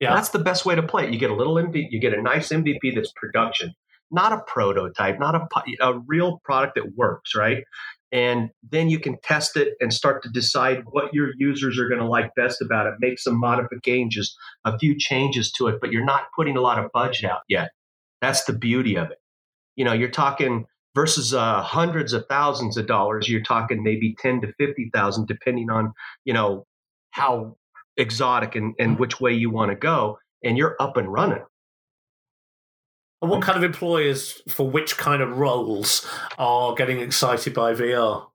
Yeah. 0.00 0.14
That's 0.14 0.28
the 0.28 0.38
best 0.38 0.66
way 0.66 0.74
to 0.74 0.82
play 0.82 1.04
it. 1.04 1.12
You 1.12 1.18
get 1.18 1.30
a 1.30 1.34
little 1.34 1.54
MVP, 1.54 1.86
you 1.90 2.00
get 2.00 2.12
a 2.12 2.20
nice 2.20 2.50
MVP 2.50 2.94
that's 2.94 3.12
production, 3.16 3.72
not 4.10 4.32
a 4.32 4.42
prototype, 4.46 5.18
not 5.18 5.34
a, 5.34 5.46
a 5.80 5.98
real 6.06 6.40
product 6.44 6.74
that 6.74 6.94
works, 6.96 7.34
right? 7.34 7.64
And 8.12 8.50
then 8.70 8.88
you 8.88 9.00
can 9.00 9.18
test 9.22 9.56
it 9.56 9.74
and 9.80 9.92
start 9.92 10.22
to 10.22 10.28
decide 10.28 10.84
what 10.86 11.12
your 11.12 11.30
users 11.38 11.78
are 11.78 11.88
going 11.88 12.00
to 12.00 12.06
like 12.06 12.30
best 12.36 12.62
about 12.62 12.86
it, 12.86 12.94
make 13.00 13.18
some 13.18 13.38
modifications, 13.38 14.36
a 14.64 14.78
few 14.78 14.96
changes 14.96 15.50
to 15.52 15.66
it, 15.68 15.76
but 15.80 15.92
you're 15.92 16.04
not 16.04 16.26
putting 16.36 16.56
a 16.56 16.60
lot 16.60 16.78
of 16.78 16.90
budget 16.92 17.28
out 17.28 17.40
yet. 17.48 17.70
That's 18.20 18.44
the 18.44 18.52
beauty 18.52 18.96
of 18.96 19.10
it. 19.10 19.18
You 19.76 19.84
know, 19.84 19.92
you're 19.92 20.10
talking 20.10 20.66
versus 20.96 21.34
uh, 21.34 21.60
hundreds 21.62 22.14
of 22.14 22.24
thousands 22.26 22.78
of 22.78 22.86
dollars, 22.86 23.28
you're 23.28 23.42
talking 23.42 23.84
maybe 23.84 24.16
10 24.18 24.40
to 24.40 24.52
50,000, 24.58 25.28
depending 25.28 25.68
on, 25.70 25.92
you 26.24 26.32
know, 26.32 26.66
how 27.10 27.54
exotic 27.98 28.56
and, 28.56 28.74
and 28.80 28.98
which 28.98 29.20
way 29.20 29.32
you 29.32 29.50
want 29.50 29.70
to 29.70 29.76
go. 29.76 30.18
And 30.42 30.56
you're 30.56 30.74
up 30.80 30.96
and 30.96 31.12
running. 31.12 31.44
And 33.20 33.30
what 33.30 33.42
kind 33.42 33.58
of 33.58 33.64
employers 33.64 34.40
for 34.48 34.68
which 34.68 34.96
kind 34.96 35.22
of 35.22 35.36
roles 35.36 36.08
are 36.38 36.74
getting 36.74 37.00
excited 37.00 37.52
by 37.52 37.74
VR? 37.74 38.26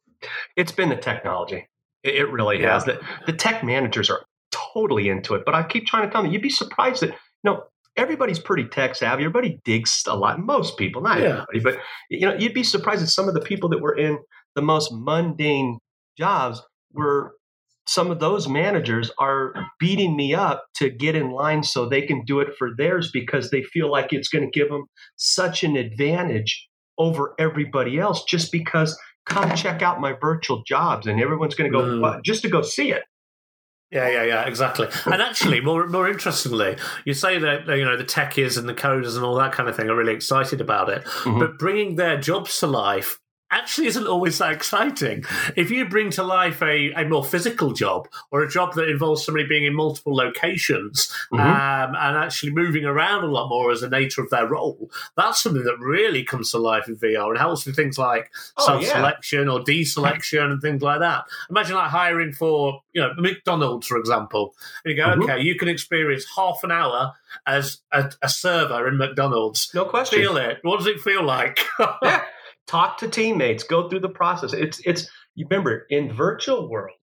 It's 0.55 0.71
been 0.71 0.89
the 0.89 0.95
technology. 0.95 1.67
It, 2.03 2.15
it 2.15 2.31
really 2.31 2.61
Yeah. 2.61 2.73
has. 2.73 2.85
The, 2.85 3.01
the 3.25 3.33
tech 3.33 3.63
managers 3.63 4.09
are 4.11 4.21
totally 4.51 5.09
into 5.09 5.33
it. 5.33 5.43
But 5.45 5.55
I 5.55 5.63
keep 5.63 5.87
trying 5.87 6.07
to 6.07 6.11
tell 6.11 6.21
them, 6.21 6.31
you'd 6.31 6.41
be 6.43 6.49
surprised 6.49 7.01
that, 7.01 7.09
you 7.09 7.15
know, 7.45 7.63
everybody's 7.97 8.39
pretty 8.39 8.65
tech 8.65 8.95
savvy. 8.95 9.23
Everybody 9.23 9.59
digs 9.65 10.03
a 10.07 10.15
lot. 10.15 10.39
Most 10.39 10.77
people, 10.77 11.01
not 11.01 11.19
Yeah. 11.19 11.43
everybody, 11.53 11.59
but, 11.59 11.77
you 12.09 12.27
know, 12.27 12.35
you'd 12.35 12.53
be 12.53 12.63
surprised 12.63 13.03
at 13.03 13.09
some 13.09 13.27
of 13.27 13.33
the 13.33 13.41
people 13.41 13.69
that 13.69 13.81
were 13.81 13.95
in 13.95 14.17
the 14.55 14.61
most 14.61 14.91
mundane 14.93 15.79
jobs 16.17 16.61
were 16.93 17.33
some 17.87 18.11
of 18.11 18.19
those 18.19 18.47
managers 18.47 19.11
are 19.19 19.53
beating 19.79 20.15
me 20.15 20.33
up 20.35 20.63
to 20.75 20.89
get 20.89 21.15
in 21.15 21.31
line 21.31 21.63
so 21.63 21.87
they 21.89 22.01
can 22.01 22.23
do 22.25 22.39
it 22.39 22.49
for 22.57 22.69
theirs 22.77 23.09
because 23.11 23.49
they 23.49 23.63
feel 23.63 23.89
like 23.91 24.13
it's 24.13 24.29
going 24.29 24.43
to 24.49 24.59
give 24.59 24.69
them 24.69 24.85
such 25.15 25.63
an 25.63 25.75
advantage 25.75 26.67
over 26.99 27.33
everybody 27.39 27.97
else 27.99 28.23
just 28.25 28.51
because 28.51 28.97
come 29.25 29.53
check 29.55 29.81
out 29.81 29.99
my 29.99 30.13
virtual 30.21 30.61
jobs 30.67 31.07
and 31.07 31.19
everyone's 31.19 31.55
going 31.55 31.71
to 31.71 31.77
go 31.77 31.83
Mm. 31.83 32.01
"What?" 32.01 32.23
just 32.23 32.43
to 32.43 32.49
go 32.49 32.61
see 32.61 32.91
it 32.91 33.03
Yeah, 33.91 34.07
yeah, 34.09 34.23
yeah, 34.23 34.43
exactly. 34.47 34.87
And 35.05 35.21
actually, 35.21 35.59
more 35.59 35.85
more 35.87 36.07
interestingly, 36.09 36.77
you 37.03 37.13
say 37.13 37.37
that 37.39 37.67
you 37.67 37.83
know 37.83 37.97
the 37.97 38.05
techies 38.05 38.57
and 38.57 38.67
the 38.69 38.73
coders 38.73 39.15
and 39.17 39.25
all 39.25 39.35
that 39.35 39.51
kind 39.51 39.67
of 39.67 39.75
thing 39.75 39.89
are 39.89 39.95
really 39.95 40.13
excited 40.13 40.61
about 40.61 40.89
it, 40.89 41.03
Mhm. 41.23 41.39
but 41.39 41.59
bringing 41.59 41.95
their 41.97 42.17
jobs 42.17 42.57
to 42.59 42.67
life 42.67 43.19
actually 43.51 43.87
isn't 43.87 44.07
always 44.07 44.37
that 44.37 44.51
exciting. 44.53 45.23
If 45.55 45.69
you 45.69 45.85
bring 45.85 46.09
to 46.11 46.23
life 46.23 46.61
a, 46.61 46.91
a 46.93 47.03
more 47.05 47.23
physical 47.23 47.73
job 47.73 48.07
or 48.31 48.41
a 48.43 48.49
job 48.49 48.73
that 48.75 48.87
involves 48.89 49.25
somebody 49.25 49.45
being 49.47 49.65
in 49.65 49.75
multiple 49.75 50.15
locations 50.15 51.11
Mhm. 51.31 51.39
um, 51.39 51.95
and 51.95 52.17
actually 52.17 52.51
moving 52.53 52.85
around 52.85 53.23
a 53.23 53.27
lot 53.27 53.49
more 53.49 53.71
as 53.71 53.81
the 53.81 53.89
nature 53.89 54.21
of 54.21 54.29
their 54.29 54.47
role, 54.47 54.89
that's 55.17 55.41
something 55.43 55.63
that 55.65 55.79
really 55.79 56.23
comes 56.23 56.51
to 56.51 56.57
life 56.57 56.87
in 56.87 56.95
VR 56.95 57.29
and 57.29 57.37
helps 57.37 57.65
with 57.65 57.75
things 57.75 57.97
like 57.97 58.31
Oh, 58.57 58.65
self-selection 58.65 59.47
or 59.49 59.59
deselection 59.59 60.51
and 60.51 60.61
things 60.61 60.81
like 60.81 60.99
that. 60.99 61.25
Imagine 61.49 61.75
like 61.75 61.89
hiring 61.89 62.31
for, 62.33 62.81
you 62.93 63.01
know, 63.01 63.11
McDonald's, 63.17 63.87
for 63.87 63.97
example. 63.97 64.55
And 64.85 64.91
you 64.95 64.97
go, 65.03 65.09
Mhm. 65.09 65.23
okay, 65.23 65.41
you 65.41 65.55
can 65.55 65.67
experience 65.67 66.25
half 66.35 66.63
an 66.63 66.71
hour 66.71 67.13
as 67.45 67.79
a, 67.91 68.11
a 68.21 68.29
server 68.29 68.87
in 68.87 68.97
McDonald's. 68.97 69.71
no 69.73 69.85
question 69.85 70.19
Feel 70.19 70.37
it. 70.37 70.59
What 70.63 70.77
does 70.77 70.87
it 70.87 70.99
feel 71.01 71.23
like? 71.23 71.59
yeah. 72.01 72.23
talk 72.71 72.97
to 72.97 73.07
teammates 73.07 73.63
go 73.63 73.89
through 73.89 73.99
the 73.99 74.09
process 74.09 74.53
it's 74.53 74.81
it's 74.85 75.09
you 75.35 75.45
remember 75.49 75.85
in 75.89 76.13
virtual 76.13 76.69
world 76.69 76.95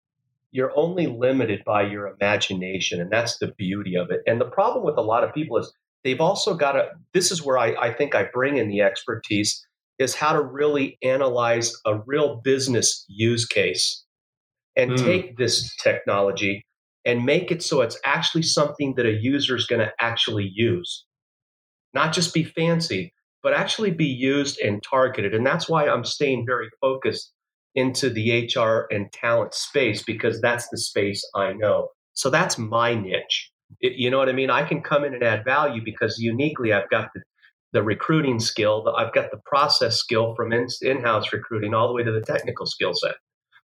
you're 0.51 0.71
only 0.77 1.07
limited 1.07 1.61
by 1.65 1.81
your 1.81 2.07
imagination 2.07 3.01
and 3.01 3.11
that's 3.11 3.37
the 3.39 3.53
beauty 3.57 3.95
of 3.95 4.09
it 4.11 4.21
and 4.27 4.39
the 4.39 4.45
problem 4.45 4.85
with 4.85 4.97
a 4.97 5.01
lot 5.01 5.23
of 5.23 5.33
people 5.33 5.57
is 5.57 5.73
they've 6.03 6.21
also 6.21 6.55
got 6.55 6.73
to 6.73 6.89
this 7.13 7.31
is 7.31 7.43
where 7.43 7.57
I, 7.57 7.75
I 7.75 7.93
think 7.93 8.15
i 8.15 8.23
bring 8.23 8.57
in 8.57 8.69
the 8.69 8.81
expertise 8.81 9.65
is 9.99 10.15
how 10.15 10.33
to 10.33 10.41
really 10.41 10.97
analyze 11.03 11.73
a 11.85 11.99
real 12.05 12.41
business 12.43 13.05
use 13.07 13.45
case 13.45 14.05
and 14.77 14.91
Mm. 14.91 15.03
take 15.03 15.37
this 15.37 15.75
technology 15.77 16.63
and 17.03 17.25
make 17.25 17.51
it 17.51 17.63
so 17.63 17.81
it's 17.81 17.99
actually 18.05 18.43
something 18.43 18.93
that 18.95 19.05
a 19.05 19.13
user 19.13 19.55
is 19.55 19.65
going 19.65 19.79
to 19.81 19.91
actually 19.99 20.51
use. 20.53 21.05
Not 21.93 22.13
just 22.13 22.33
be 22.33 22.43
fancy, 22.43 23.13
but 23.43 23.53
actually 23.53 23.91
be 23.91 24.05
used 24.05 24.59
and 24.59 24.83
targeted. 24.83 25.33
And 25.33 25.45
that's 25.45 25.69
why 25.69 25.87
I'm 25.87 26.03
staying 26.03 26.45
very 26.45 26.69
focused 26.81 27.31
into 27.75 28.09
the 28.09 28.47
HR 28.47 28.87
and 28.93 29.11
talent 29.13 29.53
space 29.53 30.03
because 30.03 30.41
that's 30.41 30.67
the 30.69 30.77
space 30.77 31.23
I 31.35 31.53
know. 31.53 31.89
So 32.13 32.29
that's 32.29 32.57
my 32.57 32.95
niche. 32.95 33.51
It- 33.81 33.93
you 33.93 34.09
know 34.09 34.17
what 34.17 34.29
I 34.29 34.33
mean? 34.33 34.49
I 34.49 34.63
can 34.63 34.81
come 34.81 35.03
in 35.03 35.13
and 35.13 35.23
add 35.23 35.45
value 35.45 35.81
because 35.83 36.17
uniquely 36.17 36.73
I've 36.73 36.89
got 36.89 37.09
the, 37.13 37.21
the 37.73 37.83
recruiting 37.83 38.39
skill, 38.39 38.83
the, 38.83 38.91
I've 38.91 39.13
got 39.13 39.29
the 39.29 39.39
process 39.45 39.97
skill 39.97 40.33
from 40.35 40.51
in, 40.51 40.67
in-house 40.81 41.31
recruiting 41.31 41.73
all 41.73 41.87
the 41.87 41.93
way 41.93 42.03
to 42.03 42.11
the 42.11 42.21
technical 42.21 42.65
skill 42.65 42.93
set. 42.93 43.15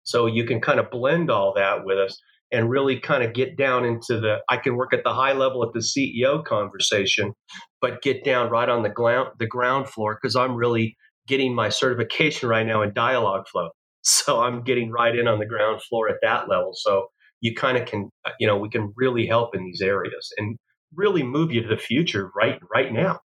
So 0.02 0.26
you 0.26 0.44
can 0.44 0.60
kind 0.60 0.80
of 0.80 0.90
blend 0.90 1.30
all 1.30 1.54
that 1.54 1.84
with 1.84 1.98
us 1.98 2.20
and 2.52 2.68
really 2.68 3.00
kind 3.00 3.22
of 3.22 3.32
get 3.32 3.56
down 3.56 3.84
into 3.84 4.20
the 4.20 4.38
I 4.48 4.58
can 4.58 4.76
work 4.76 4.92
at 4.92 5.04
the 5.04 5.12
high 5.12 5.32
level 5.32 5.64
at 5.64 5.72
the 5.72 5.80
CEO 5.80 6.44
conversation, 6.44 7.32
but 7.80 8.02
get 8.02 8.24
down 8.24 8.50
right 8.50 8.68
on 8.68 8.82
the 8.82 8.88
ground 8.88 9.30
the 9.38 9.46
ground 9.46 9.88
floor 9.88 10.18
because 10.20 10.36
I'm 10.36 10.54
really 10.54 10.96
getting 11.26 11.54
my 11.54 11.70
certification 11.70 12.48
right 12.48 12.66
now 12.66 12.82
in 12.82 12.90
Dialogflow. 12.90 13.70
So 14.04 14.40
I'm 14.40 14.64
getting 14.64 14.90
right 14.90 15.16
in 15.16 15.28
on 15.28 15.38
the 15.38 15.46
ground 15.46 15.80
floor 15.80 16.08
at 16.08 16.16
that 16.22 16.48
level. 16.48 16.72
So 16.74 17.06
you 17.40 17.54
kind 17.54 17.78
of 17.78 17.86
can 17.86 18.10
uh, 18.24 18.32
you 18.40 18.48
know 18.48 18.56
we 18.56 18.68
can 18.68 18.92
really 18.96 19.26
help 19.26 19.54
in 19.54 19.64
these 19.64 19.80
areas 19.80 20.32
and 20.38 20.58
really 20.92 21.22
move 21.22 21.52
you 21.52 21.62
to 21.62 21.68
the 21.68 21.76
future 21.76 22.32
right 22.34 22.58
right 22.74 22.92
now. 22.92 23.20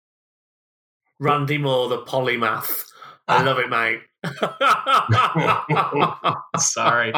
Randy 1.19 1.57
Moore, 1.57 1.89
the 1.89 2.03
polymath. 2.03 2.83
I 3.27 3.41
love 3.47 3.57
it, 3.57 3.69
mate. 3.69 4.01
Sorry. 6.59 7.11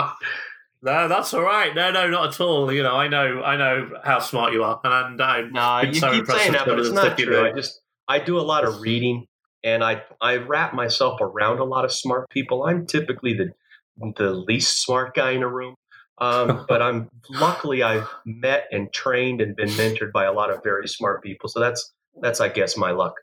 No, 0.81 1.09
that's 1.09 1.33
all 1.33 1.41
right. 1.41 1.75
No, 1.75 1.91
no, 1.91 2.07
not 2.07 2.33
at 2.33 2.39
all. 2.39 2.71
You 2.71 2.83
know, 2.83 2.95
I 2.95 3.09
know, 3.09 3.43
I 3.43 3.57
know 3.57 3.99
how 4.03 4.19
smart 4.19 4.53
you 4.53 4.63
are, 4.63 4.79
and 4.83 5.21
I'm 5.21 5.51
No, 5.51 5.81
you 5.81 5.93
so 5.93 6.11
keep 6.11 6.25
saying 6.27 6.53
that, 6.53 6.65
but 6.65 6.79
it's 6.79 6.91
not 6.91 7.17
true. 7.17 7.45
I 7.45 7.49
do. 7.49 7.55
just 7.55 7.81
I 8.07 8.19
do 8.19 8.39
a 8.39 8.41
lot 8.41 8.63
of 8.63 8.79
reading, 8.81 9.25
and 9.63 9.83
I 9.83 10.03
I 10.21 10.37
wrap 10.37 10.73
myself 10.73 11.19
around 11.19 11.59
a 11.59 11.65
lot 11.65 11.83
of 11.83 11.91
smart 11.91 12.29
people. 12.29 12.63
I'm 12.63 12.85
typically 12.85 13.33
the 13.33 13.49
the 14.15 14.31
least 14.31 14.81
smart 14.81 15.15
guy 15.15 15.31
in 15.31 15.43
a 15.43 15.49
room, 15.49 15.75
um, 16.19 16.65
but 16.69 16.81
I'm 16.81 17.09
luckily 17.29 17.83
I've 17.83 18.07
met 18.25 18.67
and 18.71 18.91
trained 18.93 19.41
and 19.41 19.57
been 19.57 19.69
mentored 19.69 20.13
by 20.13 20.25
a 20.25 20.31
lot 20.31 20.49
of 20.49 20.63
very 20.63 20.87
smart 20.87 21.21
people. 21.21 21.49
So 21.49 21.59
that's 21.59 21.91
that's 22.21 22.39
I 22.39 22.47
guess 22.47 22.77
my 22.77 22.91
luck. 22.91 23.15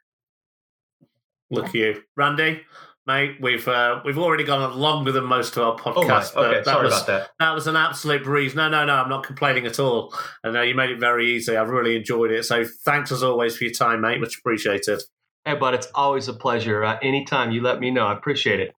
Look 1.50 1.66
at 1.66 1.74
you, 1.74 2.02
Randy, 2.16 2.62
mate. 3.06 3.36
We've 3.40 3.66
uh, 3.68 4.00
we've 4.04 4.18
already 4.18 4.44
gone 4.44 4.78
longer 4.78 5.12
than 5.12 5.24
most 5.24 5.56
of 5.56 5.62
our 5.62 5.76
Oh 5.84 6.02
my, 6.04 6.08
podcasts. 6.14 6.34
but 6.34 6.46
okay, 6.46 6.54
that 6.56 6.64
sorry 6.64 6.84
was, 6.84 6.94
about 6.94 7.06
that. 7.06 7.30
That 7.38 7.54
was 7.54 7.66
an 7.66 7.76
absolute 7.76 8.24
breeze. 8.24 8.54
No, 8.54 8.68
no, 8.68 8.84
no. 8.84 8.94
I'm 8.94 9.08
not 9.08 9.24
complaining 9.24 9.66
at 9.66 9.78
all. 9.78 10.14
And 10.44 10.56
uh, 10.56 10.62
you 10.62 10.74
made 10.74 10.90
it 10.90 11.00
very 11.00 11.34
easy. 11.34 11.56
I've 11.56 11.68
really 11.70 11.96
enjoyed 11.96 12.30
it. 12.30 12.44
So 12.44 12.64
thanks 12.84 13.12
as 13.12 13.22
always 13.22 13.56
for 13.56 13.64
your 13.64 13.72
time, 13.72 14.00
mate. 14.00 14.20
Much 14.20 14.38
appreciated. 14.38 15.02
Hey, 15.44 15.54
bud, 15.54 15.74
it's 15.74 15.88
always 15.94 16.26
a 16.28 16.32
pleasure. 16.34 16.84
Uh, 16.84 16.98
anytime 17.02 17.52
you 17.52 17.62
let 17.62 17.78
me 17.80 17.90
know, 17.90 18.06
I 18.06 18.12
appreciate 18.12 18.58
it. 18.60 18.74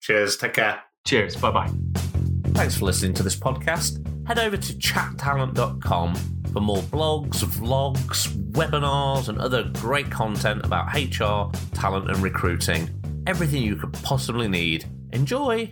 Cheers. 0.00 0.36
Take 0.36 0.54
care. 0.54 0.80
Cheers. 1.06 1.36
Bye 1.36 1.50
bye. 1.50 1.70
Thanks 2.54 2.76
for 2.76 2.84
listening 2.84 3.14
to 3.14 3.22
this 3.22 3.36
podcast. 3.36 4.06
Head 4.28 4.38
over 4.38 4.56
to 4.56 4.72
chattalent.com 4.78 6.14
for 6.52 6.60
more 6.60 6.82
blogs, 6.82 7.42
vlogs, 7.44 8.28
webinars, 8.52 9.28
and 9.28 9.38
other 9.38 9.64
great 9.74 10.10
content 10.10 10.64
about 10.64 10.92
HR, 10.94 11.50
talent, 11.74 12.08
and 12.10 12.18
recruiting 12.18 12.88
everything 13.26 13.62
you 13.62 13.76
could 13.76 13.92
possibly 13.92 14.48
need. 14.48 14.86
Enjoy! 15.12 15.70